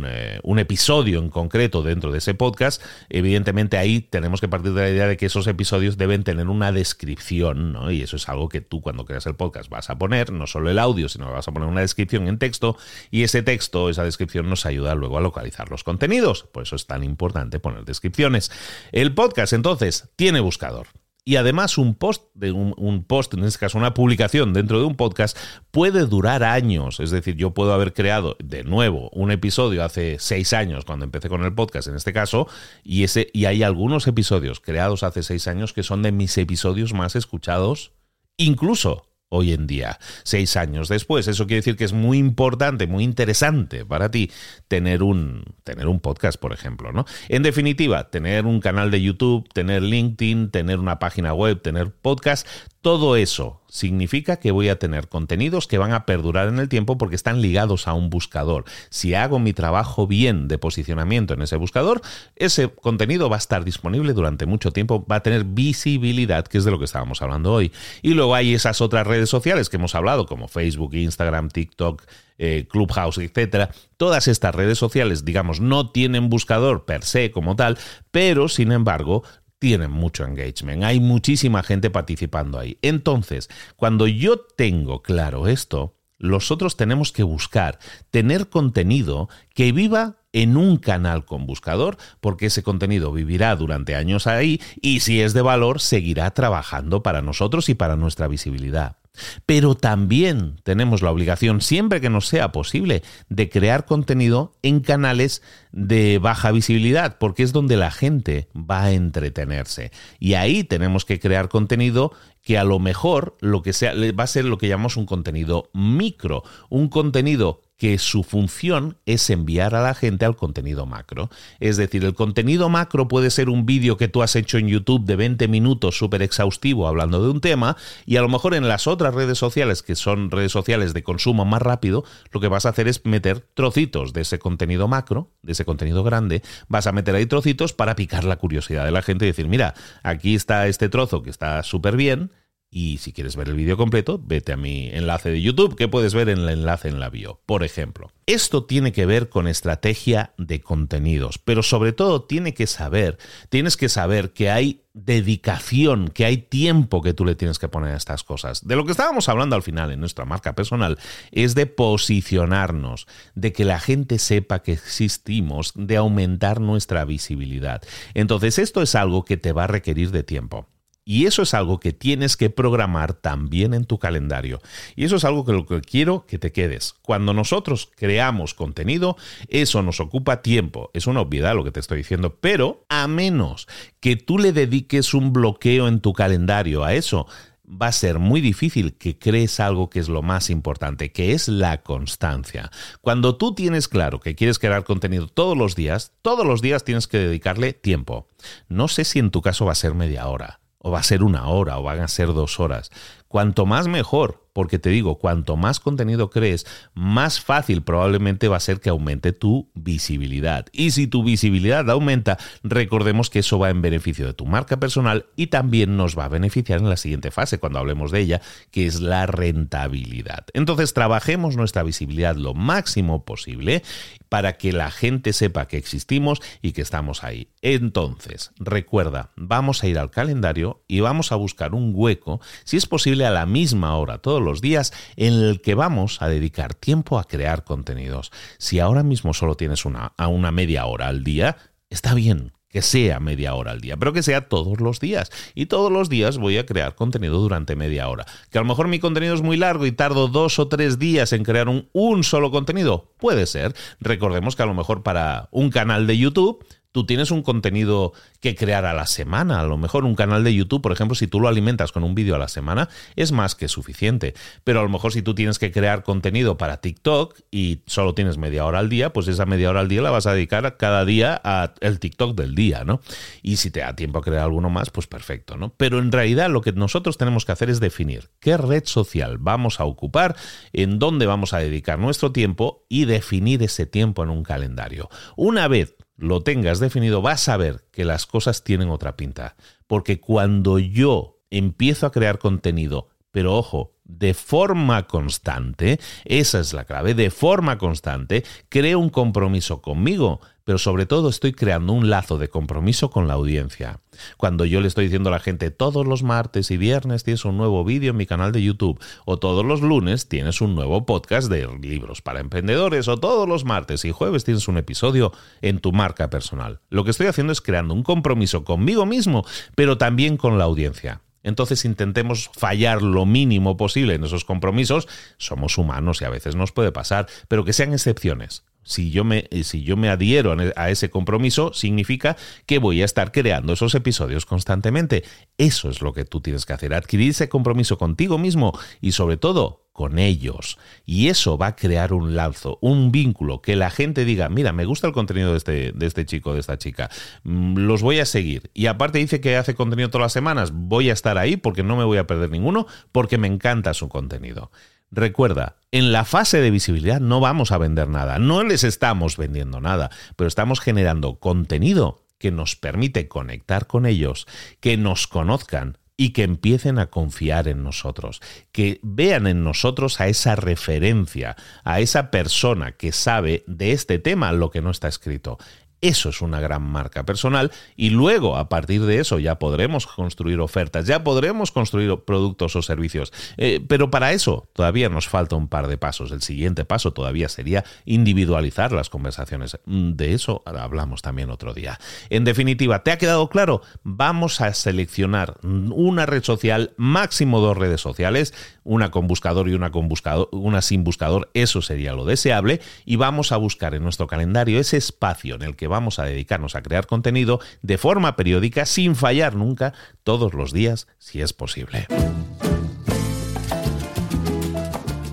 eh, 0.06 0.38
un, 0.44 0.58
episodio 0.60 1.18
en 1.18 1.30
concreto 1.30 1.82
dentro 1.82 2.12
de 2.12 2.18
ese 2.18 2.32
podcast. 2.32 2.80
Evidentemente 3.08 3.76
ahí 3.76 4.00
tenemos 4.00 4.40
que 4.40 4.46
partir 4.46 4.72
de 4.72 4.82
la 4.82 4.88
idea 4.88 5.08
de 5.08 5.16
que 5.16 5.26
esos 5.26 5.48
episodios 5.48 5.98
deben 5.98 6.22
tener 6.22 6.46
una 6.46 6.70
descripción, 6.70 7.72
¿no? 7.72 7.90
Y 7.90 8.02
eso 8.02 8.14
es 8.14 8.28
algo 8.28 8.48
que 8.48 8.60
tú 8.60 8.80
cuando 8.80 9.04
creas 9.04 9.26
el 9.26 9.34
podcast 9.34 9.68
vas 9.68 9.90
a 9.90 9.98
poner, 9.98 10.30
no 10.30 10.46
solo 10.46 10.70
el 10.70 10.78
audio, 10.78 11.08
sino 11.08 11.26
que 11.26 11.32
vas 11.32 11.48
a 11.48 11.52
poner 11.52 11.68
una 11.68 11.80
descripción 11.80 12.28
en 12.28 12.38
texto 12.38 12.76
y 13.10 13.24
ese 13.24 13.42
texto, 13.42 13.90
esa 13.90 14.04
descripción 14.04 14.48
nos 14.48 14.64
ayuda 14.64 14.94
luego 14.94 15.18
a 15.18 15.20
localizar 15.20 15.72
los 15.72 15.82
contenidos. 15.82 16.44
Por 16.44 16.62
eso 16.62 16.76
es 16.76 16.86
tan 16.86 17.02
importante 17.02 17.58
poner 17.58 17.84
descripciones. 17.84 18.52
El 18.92 19.12
podcast 19.12 19.54
entonces 19.54 20.08
tiene 20.14 20.38
buscador. 20.38 20.86
Y 21.28 21.36
además 21.36 21.76
un 21.76 21.94
post, 21.94 22.24
de 22.32 22.52
un, 22.52 23.04
post, 23.04 23.34
en 23.34 23.44
este 23.44 23.58
caso 23.58 23.76
una 23.76 23.92
publicación 23.92 24.54
dentro 24.54 24.78
de 24.78 24.86
un 24.86 24.94
podcast, 24.94 25.36
puede 25.70 26.06
durar 26.06 26.42
años. 26.42 27.00
Es 27.00 27.10
decir, 27.10 27.36
yo 27.36 27.52
puedo 27.52 27.74
haber 27.74 27.92
creado 27.92 28.38
de 28.42 28.64
nuevo 28.64 29.10
un 29.12 29.30
episodio 29.30 29.84
hace 29.84 30.16
seis 30.18 30.54
años, 30.54 30.86
cuando 30.86 31.04
empecé 31.04 31.28
con 31.28 31.44
el 31.44 31.54
podcast 31.54 31.88
en 31.88 31.96
este 31.96 32.14
caso, 32.14 32.48
y, 32.82 33.04
ese, 33.04 33.28
y 33.34 33.44
hay 33.44 33.62
algunos 33.62 34.06
episodios 34.06 34.60
creados 34.60 35.02
hace 35.02 35.22
seis 35.22 35.48
años 35.48 35.74
que 35.74 35.82
son 35.82 36.00
de 36.00 36.12
mis 36.12 36.38
episodios 36.38 36.94
más 36.94 37.14
escuchados, 37.14 37.92
incluso 38.38 39.07
hoy 39.30 39.52
en 39.52 39.66
día, 39.66 39.98
seis 40.22 40.56
años 40.56 40.88
después. 40.88 41.28
Eso 41.28 41.46
quiere 41.46 41.58
decir 41.60 41.76
que 41.76 41.84
es 41.84 41.92
muy 41.92 42.18
importante, 42.18 42.86
muy 42.86 43.04
interesante 43.04 43.84
para 43.84 44.10
ti 44.10 44.30
tener 44.68 45.02
un, 45.02 45.44
tener 45.64 45.86
un 45.86 46.00
podcast, 46.00 46.40
por 46.40 46.52
ejemplo. 46.52 46.92
¿no? 46.92 47.04
En 47.28 47.42
definitiva, 47.42 48.10
tener 48.10 48.46
un 48.46 48.60
canal 48.60 48.90
de 48.90 49.02
YouTube, 49.02 49.48
tener 49.52 49.82
LinkedIn, 49.82 50.50
tener 50.50 50.78
una 50.78 50.98
página 50.98 51.34
web, 51.34 51.60
tener 51.60 51.90
podcast, 51.90 52.46
todo 52.80 53.16
eso 53.16 53.60
significa 53.68 54.36
que 54.36 54.52
voy 54.52 54.68
a 54.68 54.78
tener 54.78 55.08
contenidos 55.08 55.66
que 55.66 55.78
van 55.78 55.92
a 55.92 56.06
perdurar 56.06 56.48
en 56.48 56.58
el 56.58 56.68
tiempo 56.68 56.96
porque 56.96 57.16
están 57.16 57.42
ligados 57.42 57.88
a 57.88 57.92
un 57.92 58.08
buscador. 58.08 58.64
Si 58.88 59.14
hago 59.14 59.38
mi 59.38 59.52
trabajo 59.52 60.06
bien 60.06 60.48
de 60.48 60.58
posicionamiento 60.58 61.34
en 61.34 61.42
ese 61.42 61.56
buscador, 61.56 62.00
ese 62.36 62.68
contenido 62.68 63.28
va 63.28 63.36
a 63.36 63.38
estar 63.38 63.64
disponible 63.64 64.12
durante 64.12 64.46
mucho 64.46 64.72
tiempo, 64.72 65.04
va 65.10 65.16
a 65.16 65.22
tener 65.22 65.44
visibilidad, 65.44 66.46
que 66.46 66.58
es 66.58 66.64
de 66.64 66.70
lo 66.70 66.78
que 66.78 66.84
estábamos 66.84 67.20
hablando 67.20 67.52
hoy. 67.52 67.72
Y 68.00 68.14
luego 68.14 68.34
hay 68.34 68.54
esas 68.54 68.80
otras 68.80 69.06
redes 69.06 69.28
sociales 69.28 69.68
que 69.68 69.76
hemos 69.76 69.94
hablado, 69.94 70.26
como 70.26 70.48
Facebook, 70.48 70.94
Instagram, 70.94 71.48
TikTok, 71.48 72.04
eh, 72.38 72.66
Clubhouse, 72.70 73.18
etcétera. 73.18 73.70
Todas 73.96 74.28
estas 74.28 74.54
redes 74.54 74.78
sociales, 74.78 75.24
digamos, 75.24 75.60
no 75.60 75.90
tienen 75.90 76.30
buscador 76.30 76.84
per 76.84 77.04
se 77.04 77.32
como 77.32 77.56
tal, 77.56 77.76
pero 78.12 78.48
sin 78.48 78.70
embargo 78.70 79.24
tienen 79.58 79.90
mucho 79.90 80.24
engagement, 80.24 80.84
hay 80.84 81.00
muchísima 81.00 81.62
gente 81.62 81.90
participando 81.90 82.58
ahí. 82.58 82.78
Entonces, 82.82 83.48
cuando 83.76 84.06
yo 84.06 84.38
tengo 84.38 85.02
claro 85.02 85.48
esto, 85.48 85.96
nosotros 86.18 86.76
tenemos 86.76 87.12
que 87.12 87.22
buscar 87.22 87.78
tener 88.10 88.48
contenido 88.48 89.28
que 89.54 89.72
viva 89.72 90.16
en 90.32 90.56
un 90.56 90.76
canal 90.76 91.24
con 91.24 91.46
buscador, 91.46 91.96
porque 92.20 92.46
ese 92.46 92.62
contenido 92.62 93.12
vivirá 93.12 93.56
durante 93.56 93.94
años 93.94 94.26
ahí 94.26 94.60
y 94.80 95.00
si 95.00 95.20
es 95.20 95.32
de 95.32 95.42
valor, 95.42 95.80
seguirá 95.80 96.30
trabajando 96.32 97.02
para 97.02 97.22
nosotros 97.22 97.68
y 97.68 97.74
para 97.74 97.96
nuestra 97.96 98.28
visibilidad. 98.28 98.97
Pero 99.46 99.74
también 99.74 100.56
tenemos 100.62 101.02
la 101.02 101.10
obligación, 101.10 101.60
siempre 101.60 102.00
que 102.00 102.10
nos 102.10 102.28
sea 102.28 102.52
posible, 102.52 103.02
de 103.28 103.48
crear 103.48 103.84
contenido 103.84 104.52
en 104.62 104.80
canales 104.80 105.42
de 105.72 106.18
baja 106.18 106.50
visibilidad, 106.52 107.18
porque 107.18 107.42
es 107.42 107.52
donde 107.52 107.76
la 107.76 107.90
gente 107.90 108.48
va 108.54 108.84
a 108.84 108.92
entretenerse. 108.92 109.92
Y 110.18 110.34
ahí 110.34 110.64
tenemos 110.64 111.04
que 111.04 111.20
crear 111.20 111.48
contenido 111.48 112.12
que 112.42 112.58
a 112.58 112.64
lo 112.64 112.78
mejor 112.78 113.36
lo 113.40 113.62
que 113.62 113.72
sea 113.72 113.92
va 114.18 114.24
a 114.24 114.26
ser 114.26 114.44
lo 114.44 114.58
que 114.58 114.68
llamamos 114.68 114.96
un 114.96 115.06
contenido 115.06 115.70
micro, 115.74 116.44
un 116.70 116.88
contenido 116.88 117.60
que 117.78 117.96
su 117.98 118.24
función 118.24 118.98
es 119.06 119.30
enviar 119.30 119.74
a 119.74 119.80
la 119.80 119.94
gente 119.94 120.24
al 120.24 120.36
contenido 120.36 120.84
macro. 120.84 121.30
Es 121.60 121.76
decir, 121.76 122.04
el 122.04 122.14
contenido 122.14 122.68
macro 122.68 123.06
puede 123.06 123.30
ser 123.30 123.48
un 123.48 123.66
vídeo 123.66 123.96
que 123.96 124.08
tú 124.08 124.22
has 124.22 124.34
hecho 124.34 124.58
en 124.58 124.66
YouTube 124.66 125.04
de 125.04 125.14
20 125.14 125.46
minutos 125.46 125.96
súper 125.96 126.22
exhaustivo 126.22 126.88
hablando 126.88 127.22
de 127.22 127.30
un 127.30 127.40
tema 127.40 127.76
y 128.04 128.16
a 128.16 128.22
lo 128.22 128.28
mejor 128.28 128.54
en 128.54 128.68
las 128.68 128.88
otras 128.88 129.14
redes 129.14 129.38
sociales, 129.38 129.82
que 129.82 129.94
son 129.94 130.30
redes 130.30 130.50
sociales 130.50 130.92
de 130.92 131.04
consumo 131.04 131.44
más 131.44 131.62
rápido, 131.62 132.04
lo 132.32 132.40
que 132.40 132.48
vas 132.48 132.66
a 132.66 132.70
hacer 132.70 132.88
es 132.88 133.06
meter 133.06 133.40
trocitos 133.54 134.12
de 134.12 134.22
ese 134.22 134.40
contenido 134.40 134.88
macro, 134.88 135.30
de 135.42 135.52
ese 135.52 135.64
contenido 135.64 136.02
grande, 136.02 136.42
vas 136.66 136.88
a 136.88 136.92
meter 136.92 137.14
ahí 137.14 137.26
trocitos 137.26 137.72
para 137.72 137.94
picar 137.94 138.24
la 138.24 138.36
curiosidad 138.36 138.84
de 138.84 138.90
la 138.90 139.02
gente 139.02 139.24
y 139.24 139.28
decir, 139.28 139.46
mira, 139.46 139.74
aquí 140.02 140.34
está 140.34 140.66
este 140.66 140.88
trozo 140.88 141.22
que 141.22 141.30
está 141.30 141.62
súper 141.62 141.96
bien, 141.96 142.32
y 142.70 142.98
si 142.98 143.12
quieres 143.12 143.34
ver 143.34 143.48
el 143.48 143.54
vídeo 143.54 143.76
completo, 143.76 144.20
vete 144.22 144.52
a 144.52 144.56
mi 144.56 144.88
enlace 144.88 145.30
de 145.30 145.40
YouTube 145.40 145.74
que 145.74 145.88
puedes 145.88 146.12
ver 146.12 146.28
en 146.28 146.38
el 146.38 146.48
enlace 146.50 146.88
en 146.88 147.00
la 147.00 147.08
bio, 147.08 147.40
por 147.46 147.64
ejemplo. 147.64 148.10
Esto 148.26 148.64
tiene 148.64 148.92
que 148.92 149.06
ver 149.06 149.30
con 149.30 149.48
estrategia 149.48 150.34
de 150.36 150.60
contenidos, 150.60 151.38
pero 151.38 151.62
sobre 151.62 151.92
todo 151.92 152.24
tiene 152.24 152.52
que 152.52 152.66
saber, 152.66 153.16
tienes 153.48 153.78
que 153.78 153.88
saber 153.88 154.32
que 154.32 154.50
hay 154.50 154.82
dedicación, 154.92 156.08
que 156.08 156.26
hay 156.26 156.38
tiempo 156.38 157.00
que 157.00 157.14
tú 157.14 157.24
le 157.24 157.36
tienes 157.36 157.58
que 157.58 157.68
poner 157.68 157.94
a 157.94 157.96
estas 157.96 158.22
cosas. 158.22 158.66
De 158.66 158.76
lo 158.76 158.84
que 158.84 158.90
estábamos 158.90 159.30
hablando 159.30 159.56
al 159.56 159.62
final 159.62 159.90
en 159.90 160.00
nuestra 160.00 160.26
marca 160.26 160.54
personal 160.54 160.98
es 161.30 161.54
de 161.54 161.66
posicionarnos, 161.66 163.06
de 163.34 163.52
que 163.52 163.64
la 163.64 163.80
gente 163.80 164.18
sepa 164.18 164.62
que 164.62 164.72
existimos, 164.72 165.72
de 165.74 165.96
aumentar 165.96 166.60
nuestra 166.60 167.06
visibilidad. 167.06 167.82
Entonces 168.12 168.58
esto 168.58 168.82
es 168.82 168.94
algo 168.94 169.24
que 169.24 169.38
te 169.38 169.52
va 169.52 169.64
a 169.64 169.68
requerir 169.68 170.10
de 170.10 170.22
tiempo. 170.22 170.68
Y 171.10 171.24
eso 171.24 171.40
es 171.40 171.54
algo 171.54 171.80
que 171.80 171.94
tienes 171.94 172.36
que 172.36 172.50
programar 172.50 173.14
también 173.14 173.72
en 173.72 173.86
tu 173.86 173.98
calendario. 173.98 174.60
Y 174.94 175.06
eso 175.06 175.16
es 175.16 175.24
algo 175.24 175.42
que 175.46 175.54
lo 175.54 175.64
que 175.64 175.80
quiero 175.80 176.26
que 176.26 176.38
te 176.38 176.52
quedes. 176.52 176.96
Cuando 177.00 177.32
nosotros 177.32 177.88
creamos 177.96 178.52
contenido, 178.52 179.16
eso 179.48 179.82
nos 179.82 180.00
ocupa 180.00 180.42
tiempo. 180.42 180.90
Es 180.92 181.06
una 181.06 181.22
obviedad 181.22 181.54
lo 181.54 181.64
que 181.64 181.70
te 181.70 181.80
estoy 181.80 181.96
diciendo, 181.96 182.36
pero 182.42 182.84
a 182.90 183.08
menos 183.08 183.68
que 184.00 184.16
tú 184.16 184.38
le 184.38 184.52
dediques 184.52 185.14
un 185.14 185.32
bloqueo 185.32 185.88
en 185.88 186.00
tu 186.00 186.12
calendario 186.12 186.84
a 186.84 186.92
eso, 186.92 187.26
va 187.66 187.86
a 187.86 187.92
ser 187.92 188.18
muy 188.18 188.42
difícil 188.42 188.92
que 188.98 189.18
crees 189.18 189.60
algo 189.60 189.88
que 189.88 190.00
es 190.00 190.10
lo 190.10 190.20
más 190.20 190.50
importante, 190.50 191.10
que 191.10 191.32
es 191.32 191.48
la 191.48 191.80
constancia. 191.80 192.70
Cuando 193.00 193.38
tú 193.38 193.54
tienes 193.54 193.88
claro 193.88 194.20
que 194.20 194.34
quieres 194.34 194.58
crear 194.58 194.84
contenido 194.84 195.26
todos 195.26 195.56
los 195.56 195.74
días, 195.74 196.12
todos 196.20 196.44
los 196.46 196.60
días 196.60 196.84
tienes 196.84 197.06
que 197.06 197.16
dedicarle 197.16 197.72
tiempo. 197.72 198.28
No 198.68 198.88
sé 198.88 199.06
si 199.06 199.20
en 199.20 199.30
tu 199.30 199.40
caso 199.40 199.64
va 199.64 199.72
a 199.72 199.74
ser 199.74 199.94
media 199.94 200.26
hora 200.26 200.60
o 200.78 200.90
va 200.90 201.00
a 201.00 201.02
ser 201.02 201.22
una 201.22 201.48
hora 201.48 201.78
o 201.78 201.82
van 201.82 202.00
a 202.00 202.08
ser 202.08 202.28
dos 202.28 202.60
horas. 202.60 202.90
Cuanto 203.28 203.66
más 203.66 203.88
mejor, 203.88 204.48
porque 204.58 204.80
te 204.80 204.90
digo, 204.90 205.18
cuanto 205.18 205.56
más 205.56 205.78
contenido 205.78 206.30
crees, 206.30 206.66
más 206.92 207.40
fácil 207.40 207.82
probablemente 207.82 208.48
va 208.48 208.56
a 208.56 208.60
ser 208.60 208.80
que 208.80 208.88
aumente 208.88 209.32
tu 209.32 209.70
visibilidad. 209.74 210.66
Y 210.72 210.90
si 210.90 211.06
tu 211.06 211.22
visibilidad 211.22 211.88
aumenta, 211.88 212.38
recordemos 212.64 213.30
que 213.30 213.38
eso 213.38 213.60
va 213.60 213.70
en 213.70 213.82
beneficio 213.82 214.26
de 214.26 214.34
tu 214.34 214.46
marca 214.46 214.80
personal 214.80 215.26
y 215.36 215.46
también 215.46 215.96
nos 215.96 216.18
va 216.18 216.24
a 216.24 216.28
beneficiar 216.28 216.80
en 216.80 216.88
la 216.88 216.96
siguiente 216.96 217.30
fase, 217.30 217.58
cuando 217.58 217.78
hablemos 217.78 218.10
de 218.10 218.18
ella, 218.18 218.40
que 218.72 218.86
es 218.86 219.00
la 219.00 219.26
rentabilidad. 219.26 220.46
Entonces, 220.54 220.92
trabajemos 220.92 221.56
nuestra 221.56 221.84
visibilidad 221.84 222.34
lo 222.34 222.54
máximo 222.54 223.24
posible 223.24 223.84
para 224.28 224.54
que 224.54 224.72
la 224.72 224.90
gente 224.90 225.32
sepa 225.32 225.68
que 225.68 225.76
existimos 225.76 226.40
y 226.62 226.72
que 226.72 226.82
estamos 226.82 227.24
ahí. 227.24 227.48
Entonces, 227.62 228.50
recuerda, 228.58 229.30
vamos 229.36 229.82
a 229.82 229.86
ir 229.86 229.98
al 229.98 230.10
calendario 230.10 230.82
y 230.88 231.00
vamos 231.00 231.32
a 231.32 231.36
buscar 231.36 231.74
un 231.74 231.92
hueco, 231.94 232.40
si 232.64 232.76
es 232.76 232.86
posible 232.86 233.17
a 233.24 233.30
la 233.30 233.46
misma 233.46 233.96
hora 233.96 234.18
todos 234.18 234.42
los 234.42 234.60
días, 234.60 234.92
en 235.16 235.34
el 235.34 235.60
que 235.60 235.74
vamos 235.74 236.22
a 236.22 236.28
dedicar 236.28 236.74
tiempo 236.74 237.18
a 237.18 237.24
crear 237.24 237.64
contenidos. 237.64 238.30
Si 238.58 238.80
ahora 238.80 239.02
mismo 239.02 239.34
solo 239.34 239.54
tienes 239.56 239.84
una, 239.84 240.12
a 240.16 240.28
una 240.28 240.50
media 240.50 240.86
hora 240.86 241.08
al 241.08 241.24
día, 241.24 241.56
está 241.90 242.14
bien, 242.14 242.52
que 242.68 242.82
sea 242.82 243.18
media 243.18 243.54
hora 243.54 243.72
al 243.72 243.80
día, 243.80 243.96
pero 243.96 244.12
que 244.12 244.22
sea 244.22 244.48
todos 244.48 244.80
los 244.80 245.00
días. 245.00 245.30
Y 245.54 245.66
todos 245.66 245.90
los 245.90 246.08
días 246.08 246.38
voy 246.38 246.58
a 246.58 246.66
crear 246.66 246.94
contenido 246.94 247.38
durante 247.38 247.76
media 247.76 248.08
hora. 248.08 248.26
Que 248.50 248.58
a 248.58 248.60
lo 248.60 248.68
mejor 248.68 248.88
mi 248.88 248.98
contenido 248.98 249.34
es 249.34 249.42
muy 249.42 249.56
largo 249.56 249.86
y 249.86 249.92
tardo 249.92 250.28
dos 250.28 250.58
o 250.58 250.68
tres 250.68 250.98
días 250.98 251.32
en 251.32 251.44
crear 251.44 251.68
un, 251.68 251.88
un 251.92 252.24
solo 252.24 252.50
contenido. 252.50 253.12
Puede 253.18 253.46
ser. 253.46 253.74
Recordemos 254.00 254.54
que 254.54 254.62
a 254.62 254.66
lo 254.66 254.74
mejor 254.74 255.02
para 255.02 255.48
un 255.50 255.70
canal 255.70 256.06
de 256.06 256.18
YouTube 256.18 256.64
tú 256.92 257.06
tienes 257.06 257.30
un 257.30 257.42
contenido 257.42 258.12
que 258.40 258.54
crear 258.54 258.84
a 258.84 258.94
la 258.94 259.06
semana. 259.06 259.60
A 259.60 259.64
lo 259.64 259.76
mejor 259.76 260.04
un 260.04 260.14
canal 260.14 260.44
de 260.44 260.54
YouTube, 260.54 260.82
por 260.82 260.92
ejemplo, 260.92 261.14
si 261.14 261.26
tú 261.26 261.40
lo 261.40 261.48
alimentas 261.48 261.92
con 261.92 262.04
un 262.04 262.14
vídeo 262.14 262.34
a 262.34 262.38
la 262.38 262.48
semana, 262.48 262.88
es 263.16 263.32
más 263.32 263.54
que 263.54 263.68
suficiente. 263.68 264.34
Pero 264.64 264.80
a 264.80 264.82
lo 264.82 264.88
mejor 264.88 265.12
si 265.12 265.22
tú 265.22 265.34
tienes 265.34 265.58
que 265.58 265.72
crear 265.72 266.02
contenido 266.02 266.56
para 266.56 266.80
TikTok 266.80 267.38
y 267.50 267.82
solo 267.86 268.14
tienes 268.14 268.38
media 268.38 268.64
hora 268.64 268.78
al 268.78 268.88
día, 268.88 269.12
pues 269.12 269.28
esa 269.28 269.46
media 269.46 269.70
hora 269.70 269.80
al 269.80 269.88
día 269.88 270.02
la 270.02 270.10
vas 270.10 270.26
a 270.26 270.32
dedicar 270.32 270.76
cada 270.76 271.04
día 271.04 271.34
al 271.34 271.98
TikTok 271.98 272.36
del 272.36 272.54
día, 272.54 272.84
¿no? 272.84 273.00
Y 273.42 273.56
si 273.56 273.70
te 273.70 273.80
da 273.80 273.94
tiempo 273.94 274.18
a 274.18 274.22
crear 274.22 274.42
alguno 274.42 274.70
más, 274.70 274.90
pues 274.90 275.06
perfecto, 275.06 275.56
¿no? 275.56 275.74
Pero 275.76 275.98
en 275.98 276.12
realidad 276.12 276.50
lo 276.50 276.60
que 276.60 276.72
nosotros 276.72 277.18
tenemos 277.18 277.44
que 277.44 277.52
hacer 277.52 277.70
es 277.70 277.80
definir 277.80 278.30
qué 278.40 278.56
red 278.56 278.84
social 278.86 279.38
vamos 279.38 279.80
a 279.80 279.84
ocupar, 279.84 280.36
en 280.72 280.98
dónde 280.98 281.26
vamos 281.26 281.52
a 281.52 281.58
dedicar 281.58 281.98
nuestro 281.98 282.32
tiempo 282.32 282.86
y 282.88 283.04
definir 283.04 283.62
ese 283.62 283.86
tiempo 283.86 284.22
en 284.22 284.30
un 284.30 284.42
calendario. 284.42 285.08
Una 285.36 285.68
vez 285.68 285.94
lo 286.18 286.42
tengas 286.42 286.80
definido, 286.80 287.22
vas 287.22 287.48
a 287.48 287.56
ver 287.56 287.84
que 287.92 288.04
las 288.04 288.26
cosas 288.26 288.64
tienen 288.64 288.90
otra 288.90 289.16
pinta. 289.16 289.56
Porque 289.86 290.20
cuando 290.20 290.78
yo 290.78 291.38
empiezo 291.48 292.06
a 292.06 292.12
crear 292.12 292.38
contenido, 292.38 293.08
pero 293.30 293.54
ojo, 293.56 293.94
de 294.04 294.34
forma 294.34 295.06
constante, 295.06 296.00
esa 296.24 296.58
es 296.58 296.72
la 296.72 296.84
clave, 296.84 297.14
de 297.14 297.30
forma 297.30 297.78
constante, 297.78 298.44
creo 298.68 298.98
un 298.98 299.10
compromiso 299.10 299.80
conmigo, 299.80 300.40
pero 300.68 300.76
sobre 300.76 301.06
todo 301.06 301.30
estoy 301.30 301.54
creando 301.54 301.94
un 301.94 302.10
lazo 302.10 302.36
de 302.36 302.50
compromiso 302.50 303.08
con 303.08 303.26
la 303.26 303.32
audiencia. 303.32 304.00
Cuando 304.36 304.66
yo 304.66 304.82
le 304.82 304.88
estoy 304.88 305.06
diciendo 305.06 305.30
a 305.30 305.32
la 305.32 305.40
gente 305.40 305.70
todos 305.70 306.06
los 306.06 306.22
martes 306.22 306.70
y 306.70 306.76
viernes 306.76 307.24
tienes 307.24 307.46
un 307.46 307.56
nuevo 307.56 307.84
vídeo 307.84 308.10
en 308.10 308.18
mi 308.18 308.26
canal 308.26 308.52
de 308.52 308.62
YouTube, 308.62 309.00
o 309.24 309.38
todos 309.38 309.64
los 309.64 309.80
lunes 309.80 310.28
tienes 310.28 310.60
un 310.60 310.74
nuevo 310.74 311.06
podcast 311.06 311.50
de 311.50 311.66
libros 311.80 312.20
para 312.20 312.40
emprendedores, 312.40 313.08
o 313.08 313.16
todos 313.16 313.48
los 313.48 313.64
martes 313.64 314.04
y 314.04 314.12
jueves 314.12 314.44
tienes 314.44 314.68
un 314.68 314.76
episodio 314.76 315.32
en 315.62 315.78
tu 315.78 315.92
marca 315.92 316.28
personal. 316.28 316.80
Lo 316.90 317.02
que 317.02 317.12
estoy 317.12 317.28
haciendo 317.28 317.54
es 317.54 317.62
creando 317.62 317.94
un 317.94 318.02
compromiso 318.02 318.64
conmigo 318.64 319.06
mismo, 319.06 319.46
pero 319.74 319.96
también 319.96 320.36
con 320.36 320.58
la 320.58 320.64
audiencia. 320.64 321.22
Entonces 321.42 321.86
intentemos 321.86 322.50
fallar 322.52 323.00
lo 323.00 323.24
mínimo 323.24 323.78
posible 323.78 324.16
en 324.16 324.24
esos 324.24 324.44
compromisos. 324.44 325.08
Somos 325.38 325.78
humanos 325.78 326.20
y 326.20 326.26
a 326.26 326.28
veces 326.28 326.56
nos 326.56 326.72
puede 326.72 326.92
pasar, 326.92 327.26
pero 327.48 327.64
que 327.64 327.72
sean 327.72 327.94
excepciones 327.94 328.64
si 328.88 329.10
yo 329.10 329.22
me, 329.22 329.46
eh, 329.50 329.64
si 329.64 329.82
yo 329.82 329.96
me 329.96 330.08
adhiero 330.08 330.56
a 330.74 330.90
ese 330.90 331.10
compromiso, 331.10 331.72
significa 331.74 332.36
que 332.64 332.78
voy 332.78 333.02
a 333.02 333.04
estar 333.04 333.32
creando 333.32 333.74
esos 333.74 333.94
episodios 333.94 334.46
constantemente. 334.46 335.24
Eso 335.58 335.90
es 335.90 336.00
lo 336.00 336.14
que 336.14 336.24
tú 336.24 336.40
tienes 336.40 336.64
que 336.64 336.72
hacer, 336.72 336.94
adquirir 336.94 337.30
ese 337.30 337.50
compromiso 337.50 337.98
contigo 337.98 338.38
mismo 338.38 338.72
y 339.02 339.12
sobre 339.12 339.36
todo 339.36 339.88
con 339.92 340.18
ellos. 340.18 340.78
Y 341.04 341.28
eso 341.28 341.58
va 341.58 341.66
a 341.66 341.76
crear 341.76 342.14
un 342.14 342.34
lazo, 342.34 342.78
un 342.80 343.12
vínculo, 343.12 343.60
que 343.60 343.76
la 343.76 343.90
gente 343.90 344.24
diga, 344.24 344.48
mira, 344.48 344.72
me 344.72 344.86
gusta 344.86 345.06
el 345.06 345.12
contenido 345.12 345.50
de 345.50 345.58
este, 345.58 345.92
de 345.92 346.06
este 346.06 346.24
chico, 346.24 346.54
de 346.54 346.60
esta 346.60 346.78
chica, 346.78 347.10
mm, 347.42 347.76
los 347.78 348.00
voy 348.00 348.20
a 348.20 348.24
seguir. 348.24 348.70
Y 348.72 348.86
aparte 348.86 349.18
dice 349.18 349.40
que 349.40 349.56
hace 349.56 349.74
contenido 349.74 350.08
todas 350.08 350.26
las 350.26 350.32
semanas, 350.32 350.70
voy 350.72 351.10
a 351.10 351.12
estar 351.12 351.36
ahí 351.36 351.56
porque 351.56 351.82
no 351.82 351.96
me 351.96 352.04
voy 352.04 352.16
a 352.18 352.26
perder 352.26 352.48
ninguno, 352.48 352.86
porque 353.12 353.36
me 353.36 353.48
encanta 353.48 353.92
su 353.92 354.08
contenido. 354.08 354.70
Recuerda, 355.10 355.76
en 355.90 356.12
la 356.12 356.24
fase 356.24 356.60
de 356.60 356.70
visibilidad 356.70 357.20
no 357.20 357.40
vamos 357.40 357.72
a 357.72 357.78
vender 357.78 358.08
nada, 358.08 358.38
no 358.38 358.62
les 358.62 358.84
estamos 358.84 359.36
vendiendo 359.36 359.80
nada, 359.80 360.10
pero 360.36 360.48
estamos 360.48 360.80
generando 360.80 361.36
contenido 361.36 362.24
que 362.38 362.50
nos 362.52 362.76
permite 362.76 363.26
conectar 363.26 363.86
con 363.86 364.06
ellos, 364.06 364.46
que 364.80 364.96
nos 364.96 365.26
conozcan 365.26 365.98
y 366.16 366.30
que 366.30 366.42
empiecen 366.42 366.98
a 366.98 367.06
confiar 367.06 367.68
en 367.68 367.84
nosotros, 367.84 368.40
que 368.72 368.98
vean 369.02 369.46
en 369.46 369.62
nosotros 369.62 370.20
a 370.20 370.26
esa 370.26 370.56
referencia, 370.56 371.56
a 371.84 372.00
esa 372.00 372.30
persona 372.30 372.92
que 372.92 373.12
sabe 373.12 373.64
de 373.66 373.92
este 373.92 374.18
tema 374.18 374.52
lo 374.52 374.70
que 374.70 374.82
no 374.82 374.90
está 374.90 375.08
escrito. 375.08 375.58
Eso 376.00 376.28
es 376.28 376.40
una 376.40 376.60
gran 376.60 376.82
marca 376.82 377.24
personal 377.24 377.72
y 377.96 378.10
luego 378.10 378.56
a 378.56 378.68
partir 378.68 379.04
de 379.04 379.18
eso 379.18 379.38
ya 379.38 379.58
podremos 379.58 380.06
construir 380.06 380.60
ofertas, 380.60 381.06
ya 381.06 381.24
podremos 381.24 381.72
construir 381.72 382.16
productos 382.24 382.76
o 382.76 382.82
servicios. 382.82 383.32
Eh, 383.56 383.84
pero 383.86 384.10
para 384.10 384.32
eso 384.32 384.68
todavía 384.72 385.08
nos 385.08 385.28
falta 385.28 385.56
un 385.56 385.68
par 385.68 385.88
de 385.88 385.98
pasos. 385.98 386.30
El 386.30 386.42
siguiente 386.42 386.84
paso 386.84 387.12
todavía 387.12 387.48
sería 387.48 387.84
individualizar 388.04 388.92
las 388.92 389.10
conversaciones. 389.10 389.78
Mm, 389.86 390.12
de 390.12 390.34
eso 390.34 390.62
hablamos 390.66 391.22
también 391.22 391.50
otro 391.50 391.74
día. 391.74 391.98
En 392.30 392.44
definitiva, 392.44 393.02
¿te 393.02 393.10
ha 393.10 393.18
quedado 393.18 393.48
claro? 393.48 393.82
Vamos 394.02 394.60
a 394.60 394.72
seleccionar 394.74 395.56
una 395.62 396.26
red 396.26 396.44
social, 396.44 396.92
máximo 396.96 397.60
dos 397.60 397.76
redes 397.76 398.00
sociales, 398.00 398.54
una 398.84 399.10
con 399.10 399.26
buscador 399.26 399.68
y 399.68 399.74
una 399.74 399.90
con 399.90 400.08
buscador, 400.08 400.48
una 400.52 400.80
sin 400.80 401.04
buscador, 401.04 401.50
eso 401.54 401.82
sería 401.82 402.14
lo 402.14 402.24
deseable, 402.24 402.80
y 403.04 403.16
vamos 403.16 403.52
a 403.52 403.56
buscar 403.56 403.94
en 403.94 404.02
nuestro 404.02 404.26
calendario 404.26 404.80
ese 404.80 404.96
espacio 404.96 405.56
en 405.56 405.62
el 405.62 405.76
vamos 405.88 406.18
a 406.18 406.24
dedicarnos 406.24 406.74
a 406.74 406.82
crear 406.82 407.06
contenido 407.06 407.60
de 407.82 407.98
forma 407.98 408.36
periódica, 408.36 408.86
sin 408.86 409.16
fallar 409.16 409.54
nunca, 409.54 409.92
todos 410.22 410.54
los 410.54 410.72
días, 410.72 411.08
si 411.18 411.40
es 411.40 411.52
posible. 411.52 412.06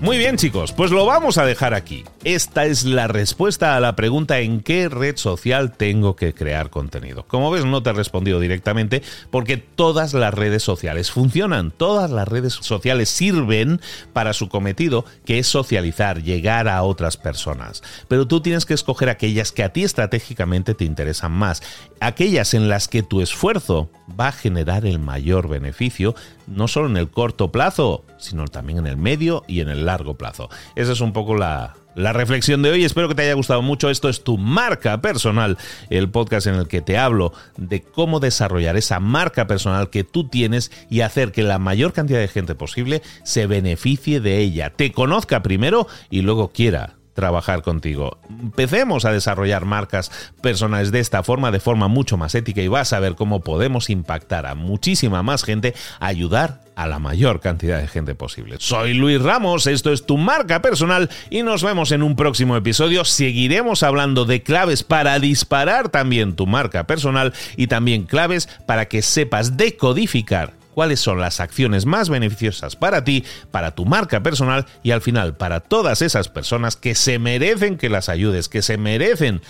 Muy 0.02 0.18
bien 0.18 0.36
chicos, 0.36 0.72
pues 0.72 0.90
lo 0.90 1.06
vamos 1.06 1.38
a 1.38 1.46
dejar 1.46 1.72
aquí. 1.72 2.04
Esta 2.22 2.66
es 2.66 2.84
la 2.84 3.08
respuesta 3.08 3.76
a 3.76 3.80
la 3.80 3.96
pregunta 3.96 4.40
en 4.40 4.60
qué 4.60 4.90
red 4.90 5.16
social 5.16 5.72
tengo 5.72 6.16
que 6.16 6.34
crear 6.34 6.68
contenido. 6.68 7.24
Como 7.26 7.50
ves, 7.50 7.64
no 7.64 7.82
te 7.82 7.90
he 7.90 7.92
respondido 7.94 8.38
directamente 8.38 9.02
porque 9.30 9.56
todas 9.56 10.12
las 10.12 10.34
redes 10.34 10.62
sociales 10.62 11.10
funcionan, 11.10 11.70
todas 11.70 12.10
las 12.10 12.28
redes 12.28 12.52
sociales 12.52 13.08
sirven 13.08 13.80
para 14.12 14.34
su 14.34 14.50
cometido, 14.50 15.06
que 15.24 15.38
es 15.38 15.46
socializar, 15.46 16.22
llegar 16.22 16.68
a 16.68 16.82
otras 16.82 17.16
personas. 17.16 17.82
Pero 18.06 18.28
tú 18.28 18.42
tienes 18.42 18.66
que 18.66 18.74
escoger 18.74 19.08
aquellas 19.08 19.50
que 19.50 19.64
a 19.64 19.72
ti 19.72 19.82
estratégicamente 19.82 20.74
te 20.74 20.84
interesan 20.84 21.32
más, 21.32 21.62
aquellas 22.00 22.52
en 22.52 22.68
las 22.68 22.86
que 22.88 23.02
tu 23.02 23.22
esfuerzo 23.22 23.90
va 24.18 24.28
a 24.28 24.32
generar 24.32 24.84
el 24.84 24.98
mayor 24.98 25.48
beneficio, 25.48 26.14
no 26.46 26.68
solo 26.68 26.88
en 26.88 26.96
el 26.96 27.10
corto 27.10 27.52
plazo, 27.52 28.04
sino 28.18 28.46
también 28.46 28.78
en 28.78 28.86
el 28.86 28.96
medio 28.96 29.44
y 29.46 29.60
en 29.60 29.68
el 29.68 29.86
largo 29.86 30.14
plazo. 30.14 30.48
Esa 30.74 30.92
es 30.92 31.00
un 31.00 31.12
poco 31.12 31.36
la, 31.36 31.74
la 31.96 32.12
reflexión 32.12 32.62
de 32.62 32.70
hoy. 32.70 32.84
Espero 32.84 33.08
que 33.08 33.14
te 33.14 33.22
haya 33.22 33.34
gustado 33.34 33.62
mucho. 33.62 33.90
Esto 33.90 34.08
es 34.08 34.22
tu 34.22 34.38
marca 34.38 35.00
personal, 35.00 35.58
el 35.90 36.08
podcast 36.08 36.46
en 36.46 36.54
el 36.54 36.68
que 36.68 36.82
te 36.82 36.98
hablo 36.98 37.32
de 37.56 37.82
cómo 37.82 38.20
desarrollar 38.20 38.76
esa 38.76 39.00
marca 39.00 39.46
personal 39.46 39.90
que 39.90 40.04
tú 40.04 40.28
tienes 40.28 40.70
y 40.90 41.00
hacer 41.00 41.32
que 41.32 41.42
la 41.42 41.58
mayor 41.58 41.92
cantidad 41.92 42.20
de 42.20 42.28
gente 42.28 42.54
posible 42.54 43.02
se 43.24 43.46
beneficie 43.46 44.20
de 44.20 44.38
ella, 44.38 44.70
te 44.70 44.92
conozca 44.92 45.42
primero 45.42 45.88
y 46.10 46.20
luego 46.20 46.52
quiera 46.52 46.95
trabajar 47.16 47.62
contigo. 47.62 48.18
Empecemos 48.30 49.04
a 49.04 49.10
desarrollar 49.10 49.64
marcas 49.64 50.12
personales 50.40 50.92
de 50.92 51.00
esta 51.00 51.24
forma, 51.24 51.50
de 51.50 51.58
forma 51.58 51.88
mucho 51.88 52.16
más 52.16 52.36
ética 52.36 52.62
y 52.62 52.68
vas 52.68 52.92
a 52.92 53.00
ver 53.00 53.16
cómo 53.16 53.40
podemos 53.40 53.90
impactar 53.90 54.46
a 54.46 54.54
muchísima 54.54 55.24
más 55.24 55.42
gente, 55.42 55.74
ayudar 55.98 56.60
a 56.76 56.86
la 56.86 56.98
mayor 56.98 57.40
cantidad 57.40 57.80
de 57.80 57.88
gente 57.88 58.14
posible. 58.14 58.56
Soy 58.60 58.92
Luis 58.92 59.20
Ramos, 59.20 59.66
esto 59.66 59.92
es 59.92 60.04
tu 60.04 60.18
marca 60.18 60.60
personal 60.60 61.10
y 61.30 61.42
nos 61.42 61.64
vemos 61.64 61.90
en 61.90 62.02
un 62.02 62.14
próximo 62.16 62.54
episodio. 62.54 63.04
Seguiremos 63.04 63.82
hablando 63.82 64.26
de 64.26 64.42
claves 64.42 64.84
para 64.84 65.18
disparar 65.18 65.88
también 65.88 66.36
tu 66.36 66.46
marca 66.46 66.86
personal 66.86 67.32
y 67.56 67.66
también 67.66 68.04
claves 68.04 68.48
para 68.66 68.86
que 68.86 69.00
sepas 69.00 69.56
decodificar 69.56 70.52
cuáles 70.76 71.00
son 71.00 71.18
las 71.22 71.40
acciones 71.40 71.86
más 71.86 72.10
beneficiosas 72.10 72.76
para 72.76 73.02
ti, 73.02 73.24
para 73.50 73.74
tu 73.74 73.86
marca 73.86 74.22
personal 74.22 74.66
y 74.82 74.90
al 74.90 75.00
final 75.00 75.34
para 75.34 75.60
todas 75.60 76.02
esas 76.02 76.28
personas 76.28 76.76
que 76.76 76.94
se 76.94 77.18
merecen 77.18 77.78
que 77.78 77.88
las 77.88 78.10
ayudes, 78.10 78.50
que 78.50 78.60
se 78.60 78.76
merecen 78.76 79.40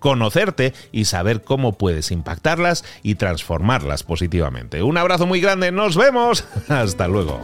conocerte 0.00 0.72
y 0.90 1.04
saber 1.04 1.42
cómo 1.42 1.76
puedes 1.76 2.10
impactarlas 2.10 2.86
y 3.02 3.16
transformarlas 3.16 4.02
positivamente. 4.02 4.82
Un 4.82 4.96
abrazo 4.96 5.26
muy 5.26 5.42
grande, 5.42 5.72
nos 5.72 5.94
vemos, 5.94 6.46
hasta 6.68 7.06
luego. 7.06 7.42